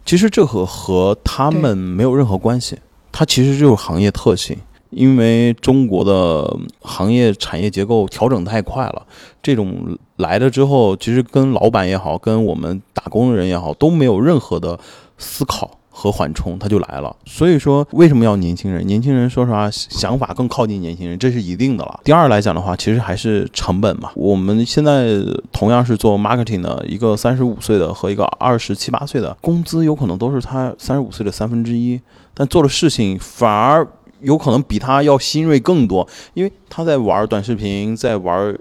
[0.05, 2.77] 其实这和和他们没有任何关系，
[3.13, 4.57] 它其实就是行业特性。
[4.91, 9.07] 因为中国的行业产业结构调整太快了，
[9.43, 14.79] 这种来了之后，其实跟老板也好，跟我们打工的人也好，都没有任何的
[15.17, 17.15] 思考和缓冲，他就来了。
[17.25, 18.85] 所以说，为什么要年轻人？
[18.85, 22.01] 年轻人说实话，想法更靠近年轻人，这是一定的了。
[22.03, 24.11] 第二来讲的话，其实还是成本嘛。
[24.17, 25.21] 我们现在
[25.53, 32.01] 同样是做 marketing 的，一个三十五岁的和一个二十七八岁的，工资有可能都是他三十五岁的三分之一，
[32.35, 33.87] 但做的事情反而。
[34.23, 38.57] 有可能比他要新锐更多，因为他在玩短视频，在玩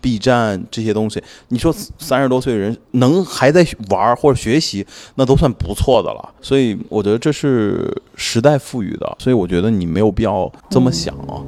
[0.00, 1.22] B 站这些东西。
[1.48, 6.34] 你说三十多岁的人能还在玩或者学习，那都算不错的了。
[6.40, 11.38] 所以我觉得这是时代赋予的，所以我觉得你没有必要这么想啊。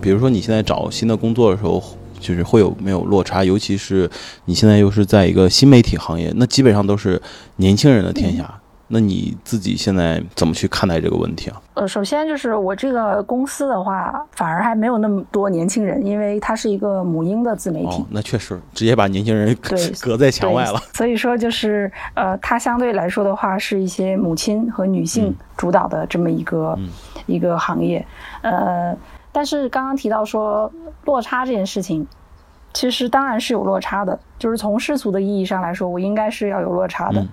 [0.00, 1.80] 比如说你现在找新的工作的时候，
[2.18, 3.44] 就是会有没有落差？
[3.44, 4.10] 尤其是
[4.46, 7.22] 你现在又是在一个新媒体行业，那基本上都是
[7.56, 8.61] 年轻人的天下。
[8.94, 11.62] 那你自己现在怎么去看待这个问题啊？
[11.72, 18.02] 呃，首先就是我这个公司的话，反而还没有那么多年轻人，因为它是一个母婴的自媒体。
[18.02, 19.56] 哦，那确实直接把年轻人
[20.02, 20.78] 隔在墙外了。
[20.92, 26.78] 所以说，就是呃，它相对来说的话，是一些母亲和女性主导的这么一个
[27.24, 28.06] 一个行业。
[28.42, 28.94] 呃，
[29.32, 30.70] 但是刚刚提到说
[31.06, 32.06] 落差这件事情，
[32.74, 37.26] 其实当然是有落差的，就是从世俗的意义上来说，我应该是要有落差的。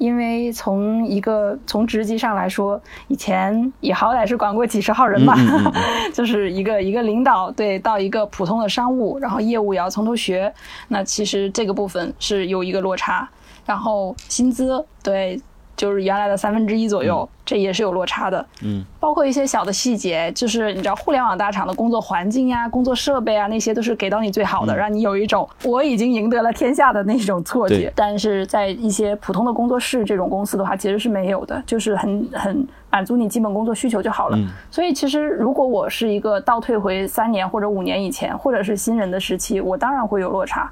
[0.00, 5.36] 因为从一个从职级上来说，以前也好歹是管过几十号人吧，
[6.14, 10.50] 就是一个一个领导对到一个普通的商务，然后业务也要从头学，
[10.88, 13.28] 那其实这个部分是有一个落差，
[13.66, 15.38] 然后薪资对。
[15.80, 18.46] 就是原来的三分之一左右，这也是有落差的。
[18.62, 27.90] 嗯，包括一些小的细节，就是你知道，互联网大厂的工作环境呀、工作设备啊，那些都是给到你最好的，让你有一种我已经赢得了天下的那种错觉。
[27.96, 34.38] 但是在一些普通的工作室这种公司的话，其实是没有的，就是很很满足你基本工作需求就好了。
[34.70, 40.70] 所以其实如果我是一个倒退回三年或者五年以前，或者是新人的时期，我当然会有落差。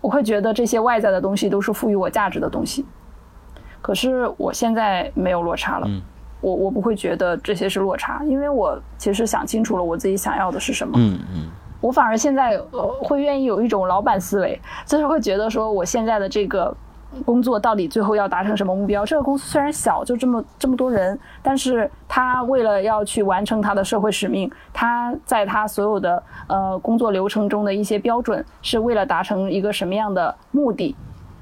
[0.00, 2.86] 我会觉得这些外在的东西都是赋予我价值的东西。
[3.80, 5.88] 可是我现在没有落差了，
[6.40, 10.94] 我我不会觉得这些是落差，因为我其实想清楚了我自己想要的是什么。
[10.96, 16.74] 嗯嗯，我反而现在呃会愿意有一种老板思维，就是会觉得说我现在的这个
[17.24, 19.04] 工作到底最后要达成什么目标？
[19.04, 30.94] 这个公司虽然小，就这么这么多人，但是他为了要去完成他的社会使命，他在他所有的呃工作流程中的一些标准，是为了达成一个什么样的目的？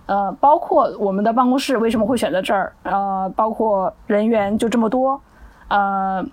[0.07, 2.73] 呃，包括我们的办公室为什么会选择这儿？
[2.85, 5.21] 呃，包括人员就这么多，
[5.69, 6.25] 呃，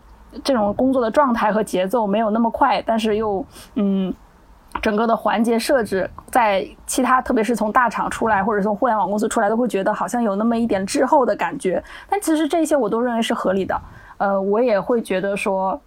[0.43, 3.43] 这种工作的状态和节奏没有那么快，但是又
[3.75, 4.13] 嗯，
[4.81, 11.83] 整个的环节设置在其他，特别是从大厂出来或者从互联网公司出来，都会觉得好像有那么一点滞后的感觉。
[12.07, 13.79] 但其实这些我都认为是合理的。
[14.17, 15.79] 呃，我也会觉得说，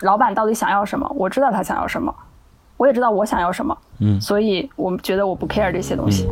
[0.00, 1.06] 老板到底想要什么？
[1.14, 2.14] 我知道他想要什么，
[2.78, 3.76] 我也知道我想要什么。
[4.00, 6.26] 嗯，所以我们觉得我不 care 这些东西。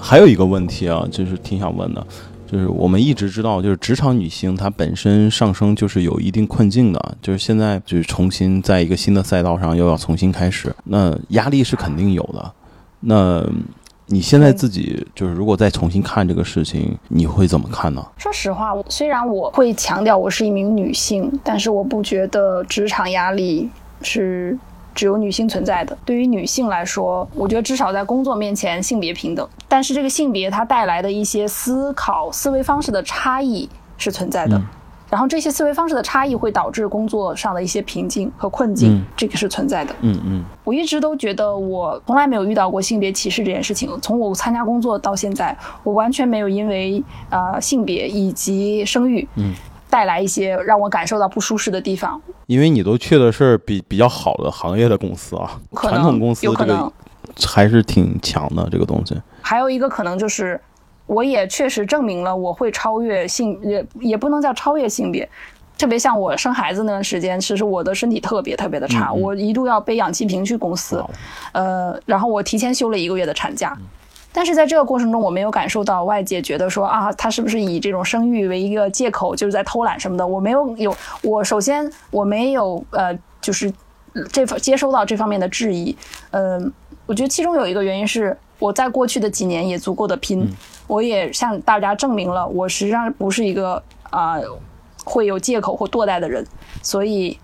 [0.00, 2.04] 还有一个问题啊，就是挺想问的，
[2.50, 12.52] 就是我们一直知道，就是职场女性她本身上升就是有一定困境的，就是现在就是重新在一个新的赛道上又要重新开始，那压力是肯定有的。
[13.00, 13.46] 那
[14.06, 18.04] 你现在自己就是如果再重新看这个事情，你会怎么看呢？
[18.16, 23.68] 说实话，虽然我会强调我是一名女性，但是我不觉得职场压力
[24.02, 24.58] 是。
[24.94, 29.48] 只有女性存在的，对于女性来说，我觉得至少在工作面前性别平等。
[29.68, 34.60] 但是这个性别它带来的一些思考思维方式的差异是存在的，
[35.08, 39.94] 然后这些思维方式的差异会导致工作上的一些瓶颈和困境，这个是存在的。
[40.00, 43.90] 嗯嗯，我一直都觉得我从来没有遇到过性别歧视这件事情。
[44.02, 49.26] 从我参加工作到现在，我完全没有因为呃性别以及生育。
[49.36, 49.54] 嗯。
[49.90, 52.20] 带来一些让我感受到不舒适的地方。
[52.46, 56.92] 因为你都去的是比比较好的行业的公司啊，传统公司这个
[57.46, 59.20] 还是挺强的这个东西。
[59.42, 60.60] 还有一个可能就是，
[61.06, 65.28] 我也确实证明了我会超越性，也也不能叫超越性别。
[65.78, 71.02] 特别像我生孩子那段时间，其实我的身体特别特别的差，我一度要背氧气瓶去公司，
[71.52, 73.74] 呃，然后我提前休了一个月的产假。
[74.32, 80.26] 但是在这个过程中，我没有感受到外界觉得说啊，他是不是以这种生育为一个借口，就是在偷懒什么的。
[80.26, 83.72] 我没有有，我首先我没有呃，就是
[84.32, 85.96] 这方接收到这方面的质疑。
[86.30, 86.72] 嗯，
[87.06, 90.48] 我觉得其中有一个原因是我在过去的几年也足够的拼，
[90.86, 94.36] 我也向大家证明了我实际上不是一个啊。
[95.02, 96.46] 会有借口或堕代的人，
[96.82, 97.36] 所以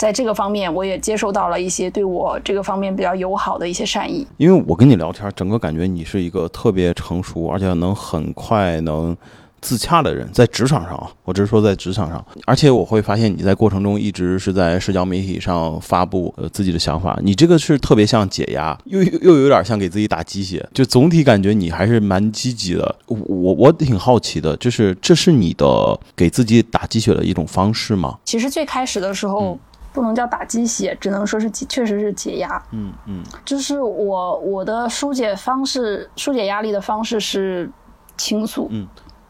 [0.00, 4.26] 在这个方面，我也接受到了一些对我这个方面比较友好的一些善意。
[4.38, 9.14] 因为我跟你聊天，整个感觉你是一个特别成熟，而且能很快能。
[9.62, 22.96] 自洽的人在职场上啊，我只是说在职场上，而且我会发现你在过程中一直是在社交媒体上发布呃自己的想法，你这个是特别像解压，又又有点像给自己打鸡血，就总体感觉你还是蛮积极的。
[23.06, 28.16] 我我挺好奇的，就是这是你的给自己打鸡血的一种方式吗？
[28.24, 29.58] 其实最开始的时候
[29.92, 32.62] 不能叫打鸡血，只能说是确实是解压。
[32.72, 37.70] 嗯嗯，就是我我的疏解方式，疏解压力的方式是
[38.16, 38.68] 倾诉。
[38.70, 38.86] 嗯。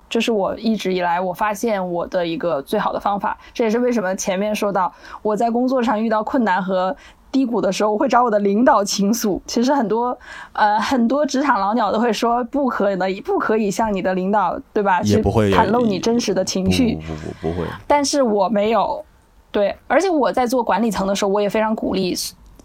[0.08, 4.92] 这是我一直以来我发现我的一个最好的方法，这也是为什么前面说到
[5.22, 6.96] 我在工作上遇到困难和
[7.30, 9.40] 低谷的时候，我会找我的领导倾诉。
[9.46, 10.18] 其实很多
[10.52, 17.68] 呃很多职场老鸟都会说不可能不可以向你的领导对吧也不会袒露你真实的情绪，不不不不会。
[17.86, 19.04] 但是我没有，
[19.50, 22.14] 对，而且我在做管理层的时候，我也非常鼓励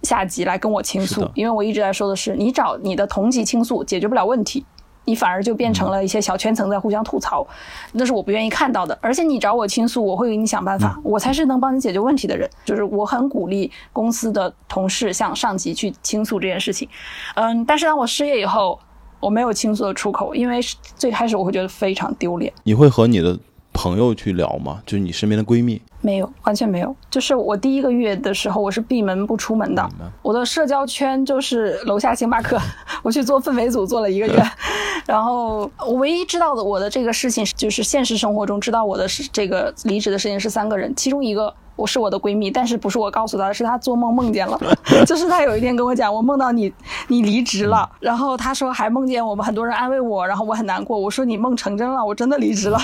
[0.04, 4.66] 下级来跟我倾诉，因为我一直在说的是，你找你的同级倾诉解决不了问题。
[5.08, 7.46] 你反而就变成了一些小圈层在互相吐槽，
[7.92, 8.98] 那是我不愿意看到的。
[9.00, 12.50] 而且你找我倾诉，我会给你想办法，我才是能帮你解决问题的人。
[12.66, 16.90] 就是我很鼓励公司的同事向上级去倾诉这件事情。
[17.36, 18.80] 嗯，但是当我失业以后，
[19.20, 20.60] 我没有倾诉的出口，因为
[20.96, 22.52] 最开始我会觉得非常丢脸。
[22.64, 23.38] 你会和你的
[23.76, 24.82] 朋友去聊吗？
[24.86, 25.80] 就是你身边的闺蜜？
[26.02, 26.96] 没有，完全没有。
[27.12, 29.88] 就是我第一个月的时候，我是闭门不出门的。
[30.22, 32.58] 我的社交圈就是楼下星巴克，
[33.04, 34.44] 我去做氛围组做了一个月。
[35.06, 44.60] 然后我唯一知道的我的这个事情，就是现实生活中知道我的是这个离职的事情是三个人，其中一个我是我的闺蜜，但是不是我告诉她的，是她做梦梦见了。
[45.06, 46.74] 就是她有一天跟我讲，我梦到你，
[47.08, 47.90] 你离职了。
[48.00, 50.98] 然后她说还梦见我们很多人安慰我，然后我很难过。
[50.98, 52.80] 我说你梦成真了，我真的离职了。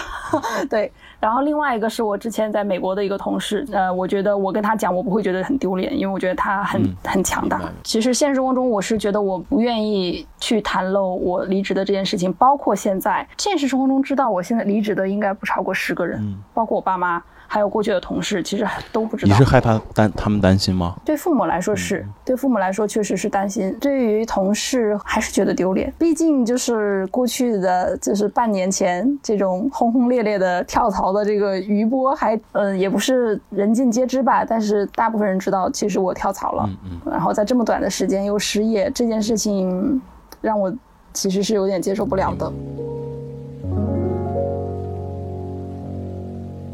[0.69, 0.91] 对。
[1.22, 7.62] 然后另外一个是我之前在美国的一个同事，呃，我觉得我跟他讲，我不会觉得很丢脸，因为我觉得他很很强大。
[7.84, 16.20] 其实现实生活中，我是觉得我不愿意去谈露我离职的这件事情，包括现在现实生活中知道我现在离职的应该不超过十个人，
[16.54, 17.22] 包括我爸妈。
[17.54, 19.30] 还有过去的同事，其实都不知道。
[19.30, 20.96] 你是害怕担他们担心吗？
[21.04, 23.78] 对父母来说是，对父母来说确实是担心。
[23.82, 34.45] 对于同事还是觉得丢脸，毕竟就是过去的，就是半年前这种轰轰烈烈的跳槽的这个余波，还嗯也不是人尽皆知吧。
[34.45, 36.65] 但是大部分人知道，其实我跳槽了。
[36.67, 37.12] 嗯嗯。
[37.12, 40.02] 然后在这么短的时间又失业，这件事情
[40.41, 40.74] 让我
[41.13, 42.52] 其实是有点接受不了的。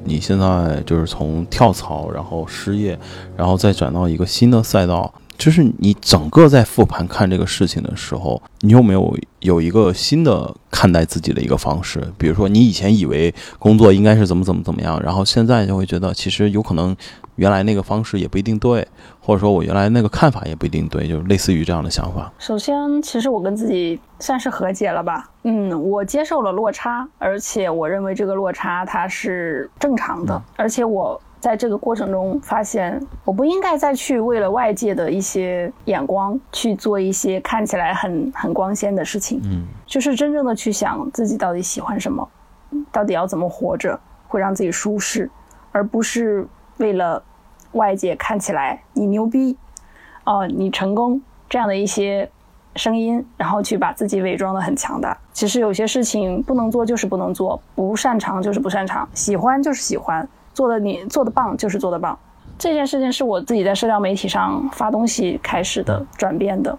[0.04, 2.98] 你现在就是从跳槽，然后失业，
[3.36, 12.02] 然后再转到一个新的赛道，就是你整个在复盘看这个事情的时候，你有没有有一个新的看待自己的一个方式？
[12.18, 16.96] 比如说，你以前以为工作应该是怎么怎么怎么样，然后现在就会觉得其实有可能。
[17.38, 18.88] 原来那个方式也不一定对，
[19.22, 22.34] 或者说我原来那个看法也不一定对，就类似于这样的想法。
[22.40, 25.30] 首先，其实我跟自己算是和解了吧。
[25.44, 30.42] 嗯，我接受了落差，而且我认为这个落差它是正常的。
[30.56, 39.42] 而且我在这个过程中发现，我不应该再去为了外界的一些眼光去做一些看起来很很光鲜的事情。
[39.46, 42.28] 嗯，就是真正的去想自己到底喜欢什么，
[42.92, 45.30] 到底要怎么活着会让自己舒适，
[45.72, 46.48] 而不是。
[46.78, 47.24] 为了
[47.72, 49.58] 外界看起来你牛逼，
[50.26, 51.20] 哦，你成功
[51.50, 52.30] 这样的一些
[52.76, 55.18] 声音，然后去把自己伪装的很强大。
[55.34, 62.18] 其实有些事情不能做就是不能做，不擅长就是不擅长，喜欢就是喜欢，做的你做的棒就是做的棒。
[62.58, 66.76] 这件事情是我自己在社交媒体上发东西开始的转变的。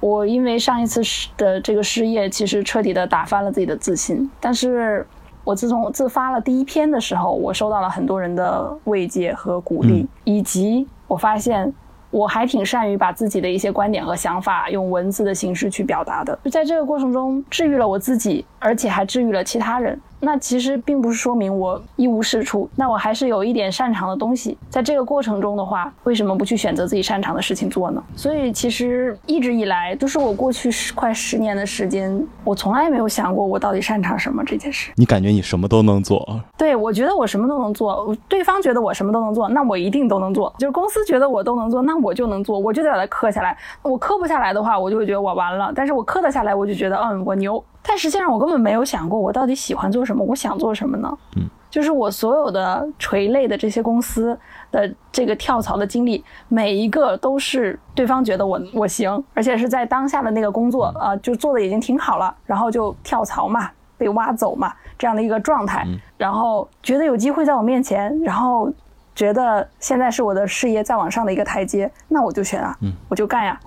[0.00, 1.00] 我因为上一次
[1.36, 5.06] 的这个失业，其实彻底的打翻了自己的自信，但是。
[5.44, 11.74] 我自从自发了第一篇的时候，我收到了很多人的慰藉和鼓励，以及我发现
[12.12, 16.38] 我还挺善于把自己的一些观点和想法用文字的形式去表达的。
[16.44, 20.00] 就在这个过程中，治愈了我自己，而且还治愈了其他人。
[20.24, 24.56] 那其实并不是说明我一无是处，那我还是有一点擅长的东西。
[24.70, 28.00] 在这个过程中的话，为什么不去选择自己擅长的事情做呢？
[28.14, 34.92] 所以其实一直以来，都是我过去十快十年的时间，我从来没有想过我到底擅长什么这件事。
[34.94, 36.40] 你感觉你什么都能做？
[36.56, 38.16] 对，我觉得我什么都能做。
[38.28, 40.54] 对方觉得我什么都能做，那我一定都能做。
[40.56, 43.58] 就是公司觉得我都能做，那我就能做，我就得把它刻下来。
[43.82, 45.72] 我刻不下来的话，我就会觉得我完了。
[45.74, 47.62] 但是我刻得下来，我就觉得嗯，我牛。
[47.84, 51.18] 但实际上，我根本没有想过我到底喜欢做什么，我想做什么呢？
[51.36, 54.38] 嗯，就是我所有的垂类的这些公司
[54.70, 63.68] 的这个跳槽的经历，每一个都是对方觉得我我行，而且是在当下的那个工作啊，就做的已经挺好了，然后就跳槽嘛，
[63.98, 65.84] 被挖走嘛，这样的一个状态，
[66.16, 68.72] 然后觉得有机会在我面前，然后
[69.14, 72.78] 觉得现在是我的事业再往上的一个台阶，那我就选啊，
[73.08, 73.58] 我就干呀。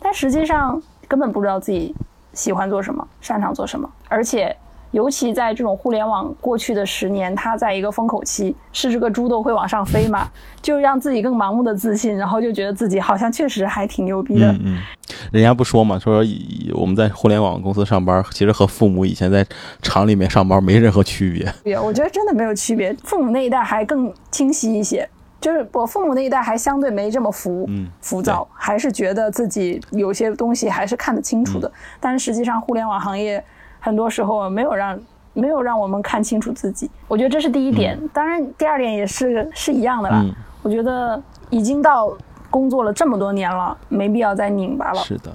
[0.00, 1.94] 但实际上根本不知道自己。
[2.34, 4.54] 喜欢做什么，擅长做什么，而且
[4.90, 10.28] 尤其在这种互联网过去的十年，它在一个风口期，是这个猪都会往上飞嘛，
[10.62, 14.52] 就让自己更盲目的自信，然后就觉得自己好像确实还挺牛逼的。
[14.52, 14.78] 嗯嗯，
[15.32, 16.24] 人家不说嘛，说
[16.74, 19.44] 我们在互联网公司上班，其实和父母以前在
[19.82, 21.76] 厂里面上班没任何区别。
[21.78, 25.08] 我觉得真的没有区别，父母那一代还更清晰一些。
[25.44, 27.68] 就是我父母那一代还相对没这么浮
[28.00, 31.70] 浮躁，还是觉得自己有些东西还是看得清楚的。
[32.00, 33.44] 但是实际上，互联网行业
[33.78, 34.98] 很多时候没有让
[35.34, 36.90] 没有让我们看清楚自己。
[37.06, 38.00] 我觉得这是第一点。
[38.10, 40.24] 当然，第二点也是是一样的啦。
[40.62, 42.16] 我觉得已经到
[42.48, 45.02] 工作了这么多年了，没必要再拧巴了。
[45.02, 45.30] 是的。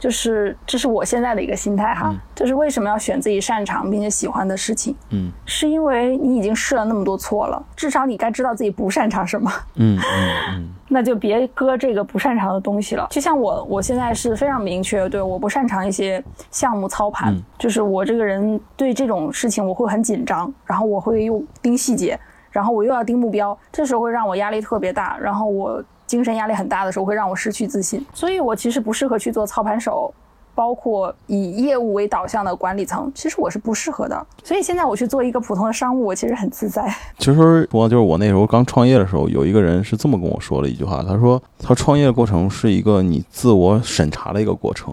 [0.00, 4.96] 就是这是我现在的一个心态哈，就是为什么要选自己擅长并且喜欢的事情？
[5.10, 9.52] 嗯，是因为你已经试了那么多错了，至少你该知道自己不擅长什么。
[9.76, 13.06] 嗯嗯嗯， 那就别搁这个不擅长的东西了。
[13.10, 22.18] 就像我，我现在是非常明确，对，我不擅长一些项目操盘，就是我这个人对这种事情我会很紧张，然后我会又盯细节，
[22.50, 25.84] 然后我又要盯目标，这时候会让我压力特别大，然后我。
[26.10, 30.12] 精神压力很大的时候，会让我失去自信，所以我其实不适合去做操盘手，
[30.56, 34.26] 包括以业务为导向的管理层，其实我是不适合的。
[34.42, 36.92] 所以现在我去做一个普通的商务，我其实很自在。
[37.16, 44.92] 其实说，就是我那时候刚创业的时候，有一个人是这么跟我说了一句话，他说他创业的过程是一个你自我审查的一个过程。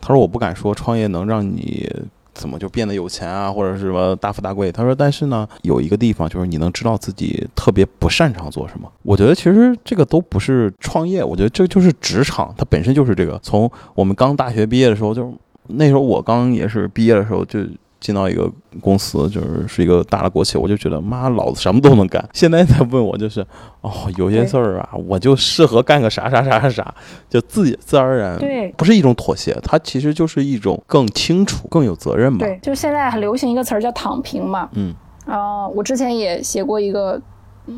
[0.00, 1.90] 他说我不敢说创业能让你。
[2.34, 4.70] 怎么就变得有钱啊，或者是什么大富大贵？
[4.72, 8.90] 他说，但是呢，有一个地方就是你能知道自己特别不擅长做什么。
[9.02, 13.38] 我觉得其实这个都不是创业，我觉得这就是职场，它本身就是这个。
[13.42, 15.32] 从我们刚大学毕业的时候，就
[15.68, 17.60] 那时候我刚也是毕业的时候就。
[18.02, 18.50] 进到一个
[18.80, 22.28] 公司，就是是一个大的国企，我就觉得妈，老子什么都能干。
[22.34, 23.40] 现在在问我，就是
[23.80, 26.94] 哦，有些事儿啊，我就适合干个啥啥啥啥啥，
[27.30, 32.44] 就自己自然而然，对，不是一种妥协，它其实就是一种更清楚、更有责任吧。
[32.44, 34.68] 对，就现在很流行一个词儿叫躺平嘛。
[34.72, 34.92] 嗯，
[35.24, 37.20] 啊，我之前也写过一个。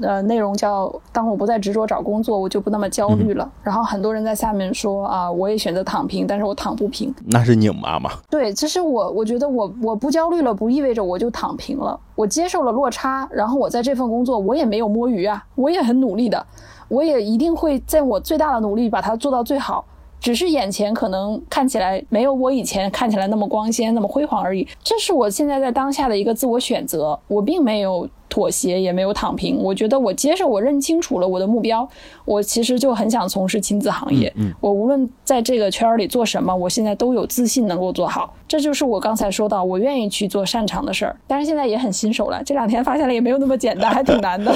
[0.03, 7.14] 呃，内容叫“当我不再执着找工作，我就不那么焦虑了。”然后很多人在下面说啊，我也选择躺平，但是我躺不平。
[7.26, 8.11] 那是拧巴吗？
[8.30, 12.01] 对，其实我我觉得我我不焦虑了，不意味着我就躺平了。
[12.14, 16.47] 我接受了落差，然后我在这份工作我也没有摸鱼啊，我也很努力的，
[16.89, 19.85] 我也一定会在我最大的努力把它做到最好。
[20.18, 24.66] 只是眼前可能看起来没有我以前看起来那么光鲜、那么辉煌而已。
[24.82, 28.09] 这是我现在在当下的一个自我选择，我并没有。
[28.35, 31.89] 妥协也没有躺平，我觉得我接受，我认清楚了我的目标，
[32.24, 34.32] 我其实就很想从事亲子行业。
[34.35, 38.35] 嗯，我无论在这个圈里做什么，我现在都有自信能够做好。
[38.49, 41.14] 这就是我刚才说到，我愿意去做擅长的事儿。
[41.28, 44.53] 但是现在也很新手了，这两天发现了也没有那么简单，还挺难的。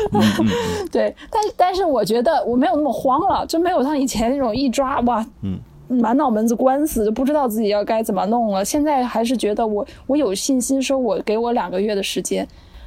[0.92, 8.62] 对，但但是我觉得我没有那么慌了，就没有像以前那种一抓哇，嗯，满脑门子官司，就不知道自己要该怎么弄了。
[8.62, 12.46] 现在还是觉得我我有信心，说我给我两个月的时间。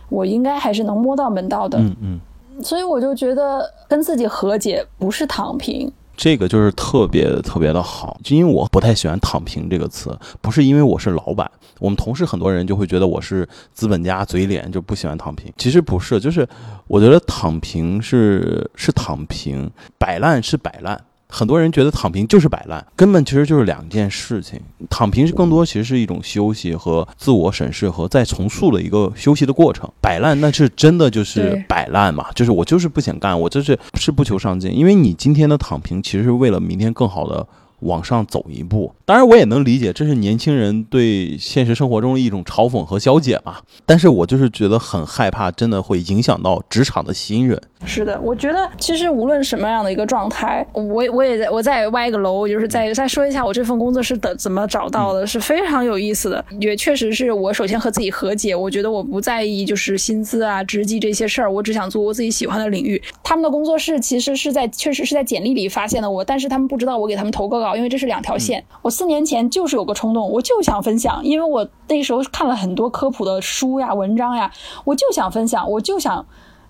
[0.09, 2.19] 我应该还是能摸到门道的，嗯嗯，
[2.63, 11.49] 所以我就觉得跟自己和解不是躺平，这个就是特别特别的好，就因为我不太喜欢“躺平”这个词，不是因为我是老板，
[11.79, 15.51] 我们同事很多人就会觉得我是资本家嘴脸，就不喜欢躺平。
[15.57, 16.47] 其实不是，就是
[16.87, 20.99] 我觉得躺平是是躺平，摆烂是摆烂。
[21.35, 24.57] 很多人觉得躺平就是摆烂，根本其实就是两件事情。
[24.89, 29.89] 躺平是更多其实是一种休息和自我审视和再重塑的一个休息的过程。
[29.99, 34.73] 摆烂那是真的就是摆烂嘛，就是我就是不想干，我就是是不求上进。
[34.73, 37.45] 因为你今天的躺平其实是为了明天更好的
[37.85, 38.93] 往上走一步。
[39.05, 43.57] 当然，我也能理解这是年轻人对现实生活中的一种嘲讽和消解嘛。
[43.85, 47.61] 但是我就是觉得很害怕，真的会影响到职场的新人。
[47.85, 50.83] 是的，我觉得其实无论什么样的一个状态，我
[51.13, 56.43] 我也在我再歪个楼，就是再再说一下我这份工作是怎怎么找到的，是非常有意思的。
[56.59, 62.99] 也确实是我首先和自己和解，我觉得我不在意就是薪资啊、职级这些事儿，我只想做我自己喜欢的领域。
[63.21, 68.65] 他们的工作室其实是在确实是在简历里发现的我，但是他们不知道我给他们投个稿，因为这是两条线。
[68.81, 74.51] 我四年前就是有个冲动，我就想分享，因为我那时候看了很多科普的书呀、文章呀，
[74.83, 76.25] 我就想分享，我就想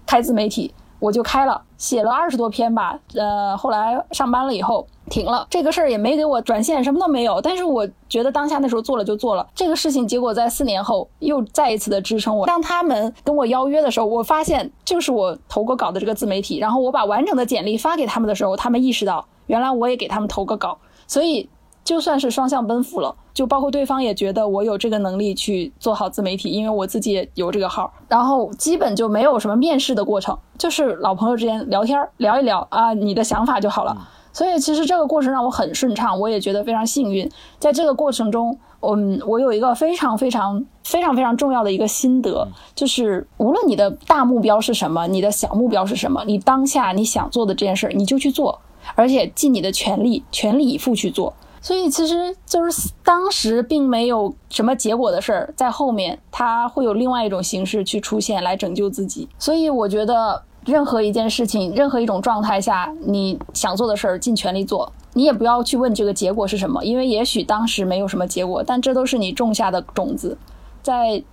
[0.06, 0.74] 开自媒体。
[0.98, 7.40] 我就开了，写了二十多篇吧，呃，后来上班了以后停了，这个事儿也没给我转线，什么都没有。
[7.42, 12.48] 但是我觉得当下那时候做了就做了这个事情，结果在四年后又再一次的支撑我。
[12.48, 21.50] 当他们跟我邀约的时候，我发现就是我投过稿的这个自媒体，然后我把完整的简历发给他们的时候，他们意识到原来我也给他们投个稿，所以。
[21.84, 33.96] 就算是双向奔赴了，就包括对方也觉得我有这个能力去做好自媒体，因为我自己也有这个号，然后基本就没有什么面试的过程，就是老朋友之间聊天聊一聊啊，你的想法就好了。
[34.34, 37.32] 所以其实这个过程让我很顺畅，我也觉得非常幸运。
[37.60, 48.60] 在这个过程中，嗯，我有一个非常非常非常非常重要的一个心得，就是无论你的大目标是什么，你的小目标是什么，你当下你想做的这件事儿，你就去做，
[48.94, 51.34] 而且尽你的全力，全力以赴去做。
[51.62, 59.28] 所以其实就是当时并没有什么结果的事儿，在后面他会有另外一种形式去出现来拯救自己。
[59.40, 70.38] 所以我觉得任何一件事情，任何一种状态下，你想做的事儿尽全力做，你也不要去问这个结果是什么，因为也许当时没有什么结果，但这都是你种下的种子，
[70.84, 71.24] 在。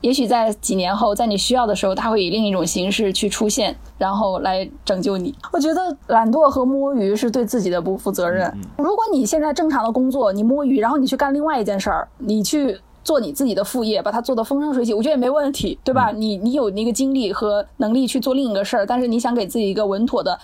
[0.00, 5.34] 也许在几年后，在你需要的时候，他会以另一种形式去出现，然后来拯救你。
[5.52, 8.52] 我觉得懒惰和摸鱼是对自己的不负责任。
[8.76, 16.12] 如果你现在正常的工作，你摸鱼，然后你去干另外一件事儿，你去做你自己的副业，把它做得风生水起，我觉得也没问题，对吧？
[16.14, 20.38] 你你有那个精力和能力去做另一个事儿，但是你想给自己一个稳妥的。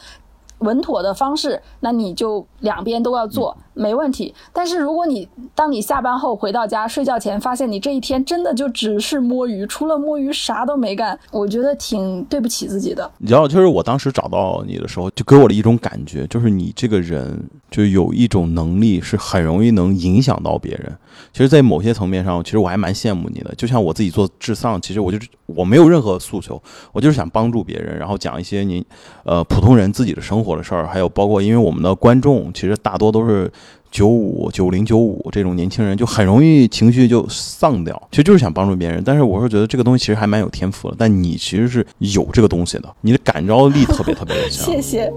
[0.64, 4.34] 稳妥的方式，那你就两边都要做，没问题。
[4.52, 13.10] 但是如果你当你下班后回到家睡觉前，发现你这一天真的就只是摸鱼，除了摸鱼啥都没干，我觉得挺对不起自己的。
[13.18, 20.92] 你知道，就是我当时找到你的时候，就给我的一种感觉，就是你这个人就有一种能力，是很容易能影响到别人。
[21.32, 23.54] 其实，在某些层面上，其实我还蛮羡慕你的。
[23.56, 26.60] 就像我自己做智丧，其实我就是我没有任何诉求，
[26.92, 28.84] 我就是想帮助别人，然后讲一些你
[29.24, 33.50] 呃普通人自己的生活的事儿，还有包括因为我们的观众其实大多都是
[33.90, 38.00] 九五、九零、九五这种年轻人，就很容易情绪就丧掉。
[38.10, 40.96] 其实就是想帮助别人，但是我是觉得这个东西其实还蛮有天赋的。
[40.98, 44.66] 但你其实是有这个东西的，你的感召力特别特别的强。
[44.72, 45.12] 谢谢。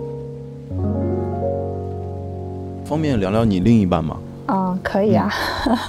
[2.86, 4.18] 方便聊聊你另一半吗？
[4.48, 5.30] 嗯，可以啊。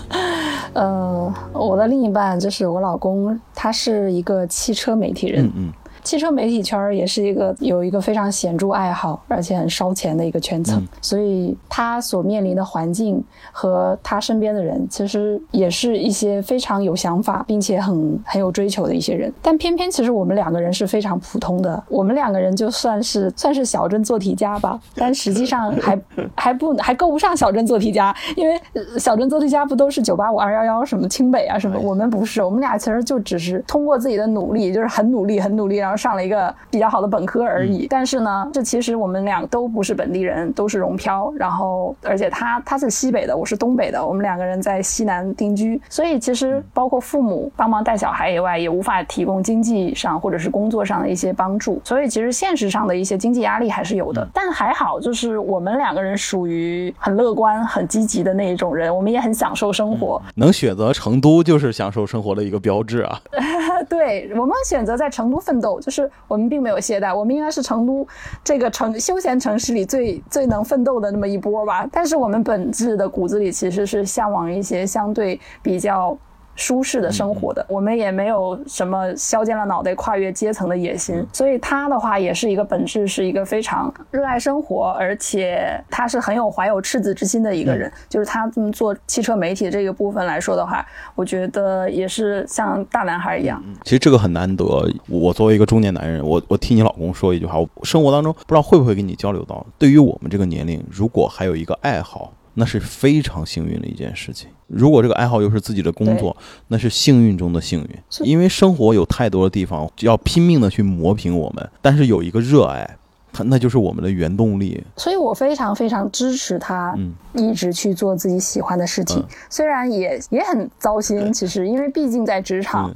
[0.73, 5.45] 呃，我的另一半就是我老公，他是一个汽车媒体人。
[5.45, 5.73] 嗯嗯。
[6.03, 13.23] 汽车媒体圈也是一个有一个非常显著爱好，而且很烧钱的一个圈层，所以他所面临的环境
[13.53, 19.33] 和他身边的人，其实也是一些非常有想法并且很很有追求的一些人。
[19.43, 26.01] 但偏偏其实我们两个人是非常普通的，我们两个人就算是 算是小镇做题家吧，但实际上还
[26.35, 28.59] 还不还够不上小镇做题家，因为
[28.99, 35.98] 小镇做题家不都是九八五二幺幺什么清北啊什么，我们不是，我们俩其实就只是通过自己的努力，就是很努力很努力，然后。
[35.99, 41.31] 上了一个比较好的本科而已，但是呢，这其实我们俩都不是本地人，都是融漂。
[41.37, 51.81] 然后，而且他他是西北的，我是东北的，我们两个人在西南定居，所以其实包括父母帮忙带小孩以外，也无法提供经济上或者是工作上的一些帮助。
[51.85, 60.21] 所以其实现实上的一些经济压力还是有的，但还好，就是我们两个人属于很乐观、很积极的那一种人，我们也很享受生活。
[60.37, 63.21] 能选择成都就是享受生活的一个标志啊！
[63.89, 65.78] 对我们选择在成都奋斗。
[65.81, 68.07] 就是我们并没有懈怠，我们应该是成都
[68.45, 71.89] 这个城休闲城市里最最能奋斗的那么一波吧。
[71.91, 76.17] 但是我们本质的骨子里其实是向往一些相对比较。
[76.59, 87.91] 舒适的生活的，我们也没有什么削尖了脑袋跨越阶层的野心，所以他的话也是一个本质是一个非常热爱生活，而且他是很有怀有赤子之心的一个人。
[88.09, 90.85] 就是他这么做汽车媒体这个部分来说的话，
[91.15, 93.63] 我觉得也是像大男孩一样。
[93.85, 94.65] 其实这个很难得。
[95.09, 102.33] 我作为一个中年男人，我我替你老公说一句话，我生活当中不知道会不会跟你交流到，对于我们这个年龄，如果还有一个爱好。
[102.61, 104.51] 那是非常幸运的一件事情。
[104.69, 106.37] 如果这个爱好又是自己的工作，
[106.69, 108.27] 那是幸运中的幸运。
[108.27, 112.97] 因为生活有太多的地方要拼命的去磨平我们，但是有一个热爱，
[113.33, 114.83] 它那就是我们的原动力。
[114.97, 116.97] 所以我非常非常支持他，
[117.33, 122.95] 一直去做自己喜欢的事情，虽然也也很糟心，其实因为毕竟在职场。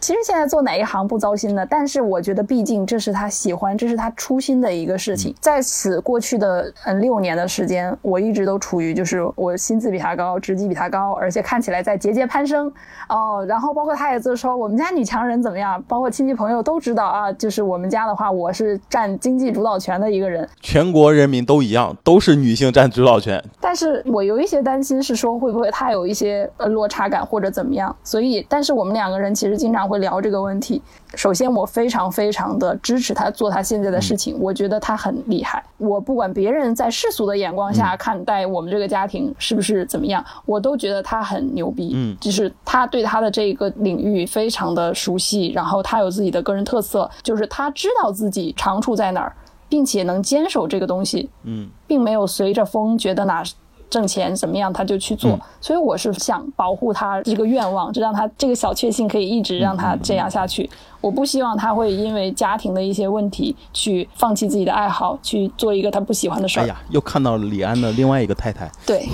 [0.00, 1.66] 其实现在做哪一行不糟心呢？
[1.68, 5.34] 但是我觉得，毕竟这是他喜欢，这是他初心的一个事情。
[5.40, 12.72] 在此过去的嗯六年的时间，我一直都处于就是我薪资比他高，职级比他高，而且看起来在节节攀升
[13.10, 13.44] 哦。
[13.46, 20.48] 然后包括他也就说我们家女强人怎么样，包括亲戚朋友都知道啊，就是我们家的话，我是占经济主导权的一个人。
[20.62, 23.42] 全国人民都一样，都是女性占主导权。
[23.60, 27.94] 但是我有一些担心是说会不会他有一些呃落差感或者怎么样。
[28.02, 29.89] 所以，但是我们两个人其实经常。
[29.90, 30.80] 会聊这个问题。
[31.16, 35.62] 首先，我非常非常的支持他做他现在的事情，我觉得他很厉害。
[35.76, 41.90] 我不管别人在世俗的眼光下看待我们这个家庭是不是怎么样，我都觉得他很牛逼。
[41.94, 49.34] 嗯，就是他对他的这个领域非常的熟悉，然后他有自己的个人特色，就是他知道自己长处在哪儿，
[49.68, 51.28] 并且能坚守这个东西。
[51.42, 53.42] 嗯，并没有随着风觉得哪。
[53.90, 55.38] 挣钱怎么样，他就去做。
[55.60, 60.70] 所以我是想保护他这个愿望，就让他这个小确幸可以一直让他这样下去。
[61.00, 66.62] 我不希望他会因为家庭的一些问题去放弃自己的爱好，去做一个他不喜欢的事儿。
[66.62, 68.70] 哎呀，又看到了李安的另外一个太太。
[68.86, 69.08] 对。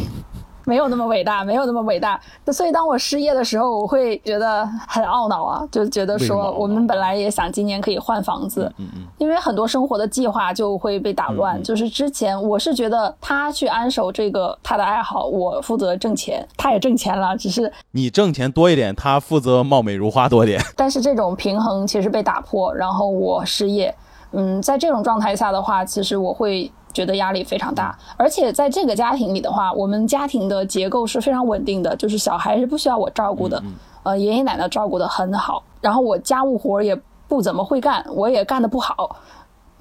[0.66, 2.20] 没有那么伟大，没有那么伟大。
[2.52, 11.62] 所以当我失业的时候，我会觉得很懊恼啊，就觉得说我们本来也想今年可以换房子，嗯嗯，因为很多生活的计划就会被打乱。
[11.62, 20.60] 就是之前我是觉得他去安守这个他的爱好，我负责挣钱，他也挣钱了，只是你挣钱多一点，他负责貌美如花多点。
[20.76, 23.94] 但是这种平衡其实被打破，然后我失业，
[24.32, 26.68] 嗯，在这种状态下的话，其实我会。
[26.96, 33.62] 觉得压力非常大，而且在这个家庭里的话，我们家庭的结构是非常稳定的，就是小孩是不需要我照顾的，
[34.02, 39.16] 呃，爷爷奶奶照顾的很好，然后我家务活也不怎么会干，我也干得不好。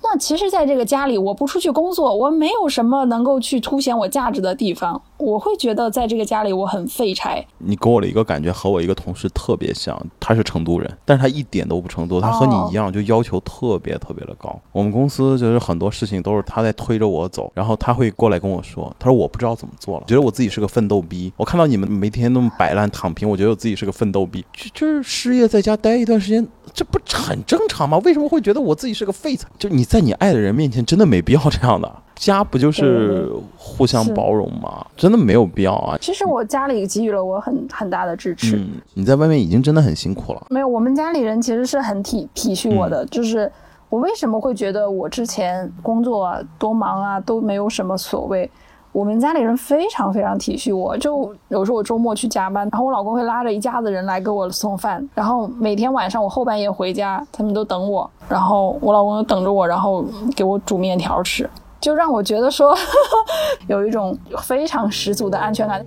[0.04, 5.02] 那其实，在这个家里，我不出去工作，我没有什么能够去凸显我价值的地方。
[5.18, 7.46] 我会觉得，在这个家里，我很废柴。
[7.58, 14.60] 你给我的一个感觉和我一个同事特别像，他是成都人，但是他一点都不成都，他和你一样，就要求特别特别的高。
[14.72, 21.32] 我们公司就是很多事情都是他在推着我走，然后他会过来跟我说，他说我不知道怎么做了，觉得我自己是个奋斗逼。
[21.38, 27.98] 我看到你们每天那么摆烂躺平，我觉得我自己是个奋斗逼，就就是失业在家待一段时间，这不很正常吗？
[28.00, 29.48] 为什么会觉得我自己是个废材？
[29.58, 31.90] 就你在你爱的人面前，真的没必要这样的。
[32.16, 34.86] 家不就是互相包容吗？
[35.06, 35.96] 真的没有必要啊。
[36.02, 38.56] 其实我家里给予了我很很大的支持。
[38.56, 40.42] 嗯，你在外面已经真的很辛苦了。
[40.50, 43.06] 没有，我们家里人其实是很体体恤我的。
[43.06, 43.52] 就是
[43.88, 48.50] 我为什么会觉得我之前工作多忙啊都没有什么所谓。
[48.92, 60.04] 我们家里人非常非常体恤我，就有时候我周末去加班，然后我老公会拉着一家子人来给我送饭，然后每天晚上我后半夜回家，他们都等我，然后我老公就等着我，然后
[60.36, 61.48] 给我煮面条吃，
[61.86, 62.76] 就让我觉得说
[63.70, 65.86] 有一种非常十足的安全感。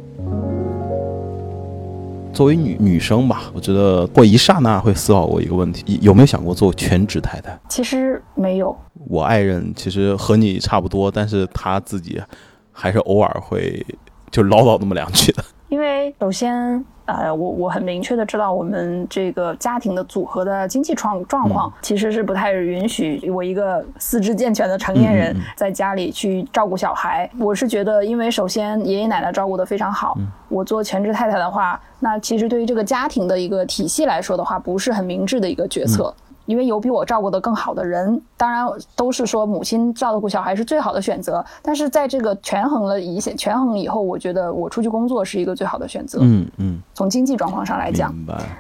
[2.33, 7.59] 作为女女生吧，我觉得过一刹那会思考过一个问题：有没有想过做全职太太？
[7.69, 8.77] 其实没有。
[9.09, 12.23] 我爱人其实和你差不多，但是他自己。
[12.81, 13.85] 还是偶尔会
[14.31, 27.29] 就唠叨那么两句的，因为首先，呃，我我很明确的知道，我们这个家庭的组合的经济状状况其实是不太允许我一个四肢健全的成年人在家里去照顾小孩。
[27.41, 30.19] 我是觉得，因为首先爷爷奶奶照顾的非常好，
[30.51, 36.15] 我做全职太太的话，那其实对于这个家庭的一个体系来说的话，不是很明智的一个决策。
[36.49, 41.45] 因为有比我照顾的更好的人，当然都是说母亲照顾小孩是最好的选择。
[41.61, 46.21] 但是在这个权衡了一些权衡以后，我觉得我出去工作是一个最好的选择。
[46.23, 46.83] 嗯嗯。
[46.95, 48.15] 从经济状况上来讲，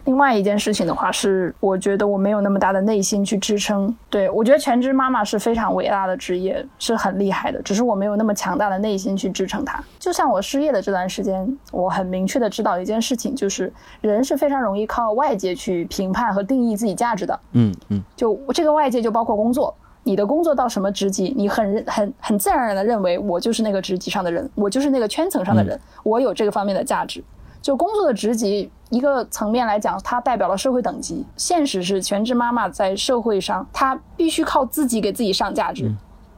[0.04, 3.96] 另外一件事情的话是，我觉得我没有那么大的内心去支撑。
[4.10, 9.82] 对我觉得全职妈妈是非常伟大的职业，是很厉害的，只是我没有那么强大的内心去支撑它。
[9.98, 13.72] 就像我失业的这段时间，我很明确的知道一件事情，就是
[14.02, 17.40] 人是非常容易靠外界去评判和定义自己价值的。
[17.52, 17.74] 嗯。
[17.88, 27.22] 嗯，就这个外界就包括工作，你的工作到什么职级，你很很很自然而然的认为我就是那个职级上的人，我就是那个圈层上的人，我有这个方面的价值。
[27.60, 31.26] 就工作的职级一个层面来讲，它代表了社会等级。
[31.36, 35.90] 现实是全职妈妈在社会上，她必须靠自己给自己上价值，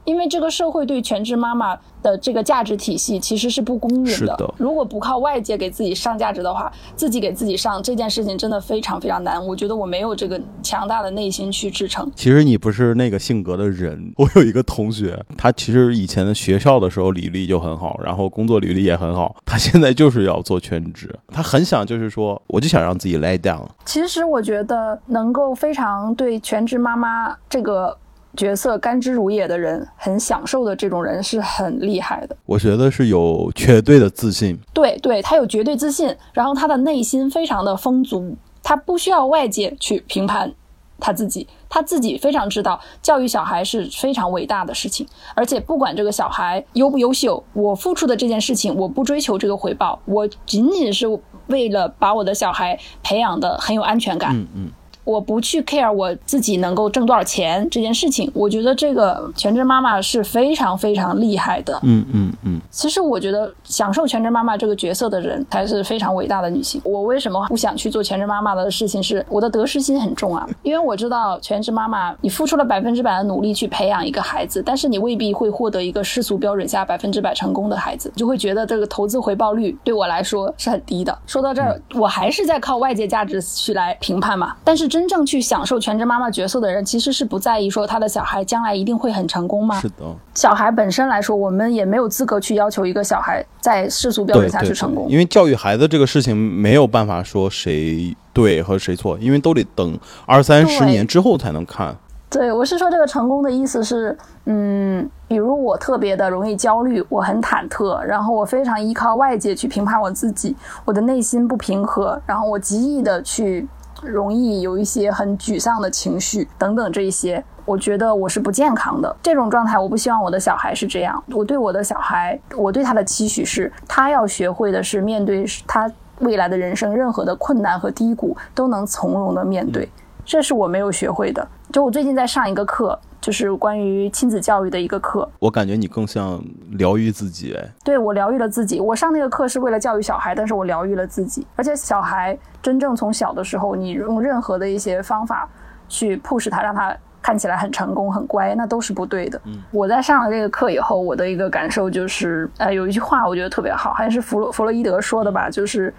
[0.05, 1.77] 因为这个社会对全职妈妈。
[2.01, 4.53] 的这个价值体系其实是不公允的。
[4.57, 9.45] 如果不靠外界给自己上价值的话，自己给自己上这件事情真的非常非常难。
[9.45, 12.11] 我觉得我没有这个强大的内心去支撑。
[12.15, 14.11] 其实你不是那个性格的人。
[14.17, 19.35] 我有一个同学，他其实以前的学校的时候履历就很好，然后工作履历也很好。
[19.45, 23.67] 他现在就是要做全职，他很想就是说，我就想让自己 lay down。
[23.85, 27.95] 其实我觉得能够非常对全职妈妈这个。
[28.35, 32.35] 角色甘之如饴的人，很享受的这种人是很厉害的。
[32.45, 40.53] 我觉得是有绝对的自信，对对，他有绝对自信，然后他的内心非常的丰足，他不需要外界去评判
[40.99, 45.05] 他自己，他自己非常知道教育小孩是非常伟大的事情，
[45.35, 51.05] 而且不管这个小孩优不优秀，我付出的这件事情，我不追求这个回报，我仅仅是
[51.47, 54.35] 为了把我的小孩培养的很有安全感。
[54.35, 54.71] 嗯嗯。
[55.03, 61.79] 我不去 care 我自己能够挣多少钱这件事情，我觉得这个全职妈妈是非常非常厉害的。
[61.83, 62.61] 嗯嗯嗯。
[62.69, 66.81] 其实我觉得享受全职妈妈这个角色的人才是非常伟大的女性。
[66.83, 69.01] 我为什么不想去做全职妈妈的事情？
[69.01, 70.47] 是我的得失心很重啊。
[70.63, 81.17] 因为我知道全职妈妈，你付出了百分之百的努力去培养一个孩子，但是你未必会获得一个世俗标准下百分之百成功的孩子，就会觉得这个投资回报率对我来说是很低的。
[81.25, 84.55] 说到这儿，我还是在靠外界价值去来评判嘛。
[84.63, 89.79] 但是真正去享受全职妈妈角色的人，其实是不在意说他的小孩将来一定会很成功吗？
[89.79, 90.03] 是的。
[90.35, 95.07] 小孩本身来说，我们也没有资格去要求一个小孩在世俗标准下去成功。
[95.09, 101.95] 因为教育孩子这个事情没有办法说谁对和谁错，因为都得等二三十年之后才能看。
[102.29, 113.67] 对，我是说这个成功的意思是，嗯，比如我特别的容易焦虑，我很忐忑，然后我非常依靠外界去评判我自己，我的内心不平和，然后我极易的去。
[114.01, 119.77] 容易有一些很沮丧的情绪等等，这一些我觉得我是不健康的这种状态。
[119.77, 121.23] 我不希望我的小孩是这样。
[121.27, 129.89] 我对我的小孩，我对他的期许是，他要学会的是面对他未来的人生任何的困难和低谷都能从容的面对。
[130.25, 131.47] 这是我没有学会的。
[131.71, 132.99] 就我最近在上一个课。
[133.21, 137.69] 就是关于亲子教育的一个课，我感觉你更像疗愈自己哎。
[137.83, 141.45] 对我疗愈了自己，我上那个课是为了教育小孩，但是我疗愈了自己。
[141.55, 145.47] 而且小孩真正从小的时候，你用任何的一些方法
[145.87, 149.39] 去 push 他，让他看起来很成功、很乖，那都是不对的。
[149.45, 155.93] 嗯，我在上了这个课以后，我的一个感受就是，呃，有一句话我觉得特别好，好像是弗洛弗洛伊德说的吧，就是。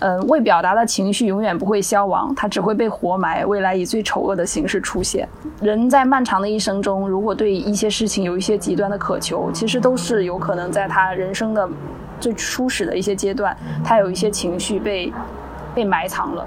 [0.00, 5.28] 嗯，未表达的情绪永远不会消亡，它只会被活埋，未来以最丑恶的形式出现。
[5.60, 11.68] 人在漫长的一生中，如果对一些事情有一些极端的渴求，其实都是有可能在他人生的
[12.20, 15.12] 最初始的一些阶段，他有一些情绪被
[15.74, 16.46] 被埋藏了。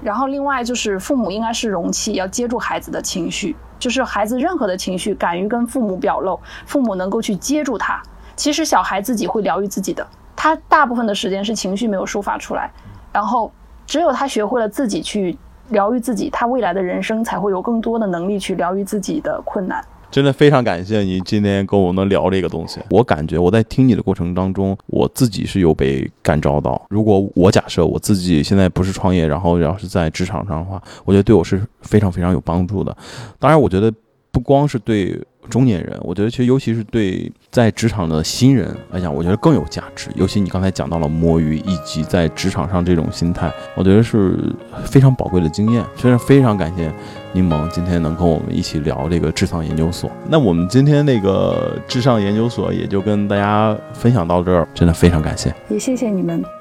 [0.00, 8.00] 然后，另外就是父母应该是容器，要接住孩子的情绪，就是孩子任何的情绪，敢于跟父母表露，父母能够去接住他。
[8.36, 10.06] 其实小孩自己会疗愈自己的。
[10.42, 12.72] 他大部分的时间是情绪没有抒发出来，
[13.12, 13.52] 然后
[13.86, 15.36] 只有他学会了自己去
[15.68, 19.84] 疗愈自己，他未来的人生才会有更多的能力去疗愈自己的困难。
[20.10, 22.80] 真的非常感谢你今天跟我们聊这个东西。
[22.88, 26.80] 我感觉我在听你的过程当中，我自己是有被感召到。
[26.88, 32.96] 如果我假设我自己现在不是创业，然后要是在职场上的话，我觉得对我是非常非常有帮助的。
[33.38, 33.92] 当然，我觉得
[34.32, 35.20] 不光是对。
[35.48, 40.08] 中年人，我觉得其实尤其是对在职场的新人来讲，我觉得更有价值。
[40.14, 44.38] 尤其你刚才讲到了摸鱼，以及在职场上这种心态，我觉得是
[44.84, 45.84] 非常宝贵的经验。
[45.96, 46.92] 真的非常感谢
[47.32, 50.08] 柠檬今天能跟我们一起聊这个智商研究所。
[50.28, 56.59] 那我们今天那个智商研究所也就跟大家分享到这儿，真的非常感谢，也谢谢你们。